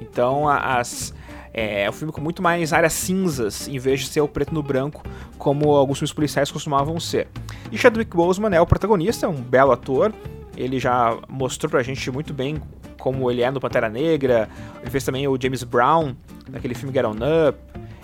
[0.00, 1.14] Então as
[1.52, 4.62] É um filme com muito mais áreas cinzas, em vez de ser o preto no
[4.62, 5.02] branco,
[5.36, 7.26] como alguns filmes policiais costumavam ser.
[7.72, 10.12] E Chadwick Boseman é o protagonista, é um belo ator.
[10.56, 12.60] Ele já mostrou pra gente muito bem
[13.00, 14.48] como ele é no Pantera Negra.
[14.80, 16.14] Ele fez também o James Brown,
[16.48, 17.16] naquele filme Get On
[17.48, 17.58] Up.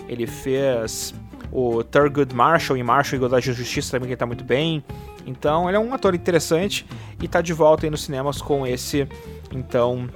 [0.09, 1.15] Ele fez
[1.53, 4.85] o Thurgood Marshall em Marshall e da Justiça também, que tá muito bem.
[5.27, 6.87] Então, ele é um ator interessante
[7.21, 9.09] e tá de volta aí nos cinemas com esse,
[9.53, 10.09] então,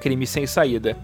[0.00, 0.96] Crime Sem Saída.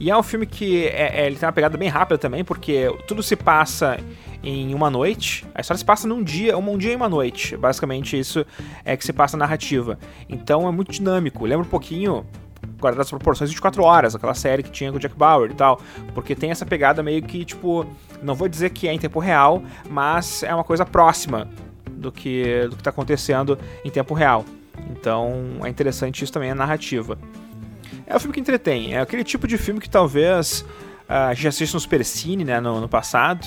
[0.00, 2.90] E é um filme que é, é, ele tem uma pegada bem rápida também, porque
[3.06, 3.98] tudo se passa
[4.42, 5.46] em uma noite.
[5.54, 7.54] A história se passa num dia, um dia e uma noite.
[7.54, 8.46] Basicamente, isso
[8.82, 9.98] é que se passa a narrativa.
[10.26, 11.44] Então é muito dinâmico.
[11.44, 12.24] Lembra um pouquinho,
[12.80, 15.80] guardar as proporções, 24 horas, aquela série que tinha com o Jack Bauer e tal.
[16.14, 17.86] Porque tem essa pegada meio que, tipo,
[18.22, 21.48] não vou dizer que é em tempo real, mas é uma coisa próxima
[21.90, 24.44] do que, do que tá acontecendo em tempo real.
[24.90, 27.18] Então é interessante isso também, a narrativa.
[28.06, 30.62] É um filme que entretém, é aquele tipo de filme que talvez
[31.08, 33.46] uh, a gente assiste no Supercine, né, no, no passado,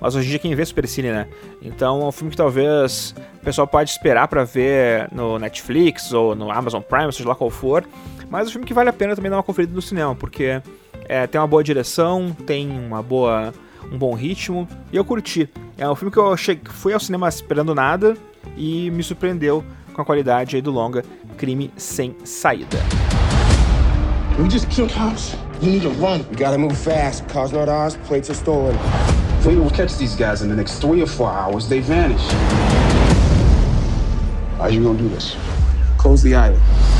[0.00, 1.28] mas hoje em dia quem vê Supercine, né?
[1.62, 6.34] Então é um filme que talvez o pessoal pode esperar para ver no Netflix ou
[6.34, 7.84] no Amazon Prime, seja lá qual for,
[8.30, 10.62] mas é um filme que vale a pena também dar uma conferida no cinema, porque
[11.08, 13.52] é, tem uma boa direção, tem uma boa
[13.92, 15.48] um bom ritmo e eu curti.
[15.76, 18.16] É um filme que eu cheguei, fui ao cinema esperando nada
[18.56, 21.04] e me surpreendeu com a qualidade aí do longa
[21.36, 22.78] Crime Sem Saída.
[24.38, 25.34] We just killed cops.
[25.60, 26.24] You need to run.
[26.30, 27.26] We gotta move fast.
[27.28, 28.76] Cars not ours, plates are stolen.
[29.40, 32.22] If we don't catch these guys in the next three or four hours, they vanish.
[34.58, 35.36] How you gonna do this?
[35.98, 36.99] Close the island.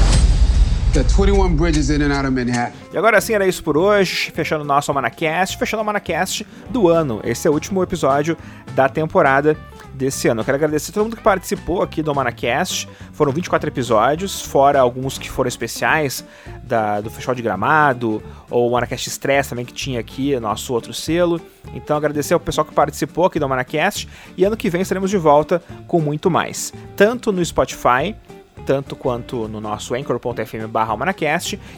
[0.93, 2.73] Got 21 bridges in and out of Manhattan.
[2.93, 6.89] E agora sim era isso por hoje, fechando o nosso Amanacast, fechando o Amanacast do
[6.89, 7.21] ano.
[7.23, 8.37] Esse é o último episódio
[8.75, 9.57] da temporada
[9.95, 10.41] desse ano.
[10.41, 12.89] Eu quero agradecer a todo mundo que participou aqui do Manacast.
[13.13, 16.25] Foram 24 episódios, fora alguns que foram especiais
[16.65, 18.21] da, do Festival de Gramado,
[18.51, 21.41] ou o Manacast Stress também que tinha aqui, nosso outro selo.
[21.73, 25.19] Então agradecer ao pessoal que participou aqui do Manacast e ano que vem estaremos de
[25.19, 26.73] volta com muito mais.
[26.97, 28.17] Tanto no Spotify,
[28.65, 30.97] tanto quanto no nosso anchor.fm barra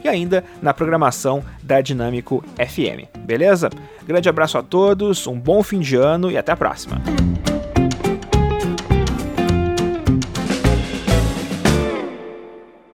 [0.05, 3.07] e ainda na programação da Dinâmico FM.
[3.21, 3.71] Beleza?
[4.07, 7.01] Grande abraço a todos, um bom fim de ano e até a próxima.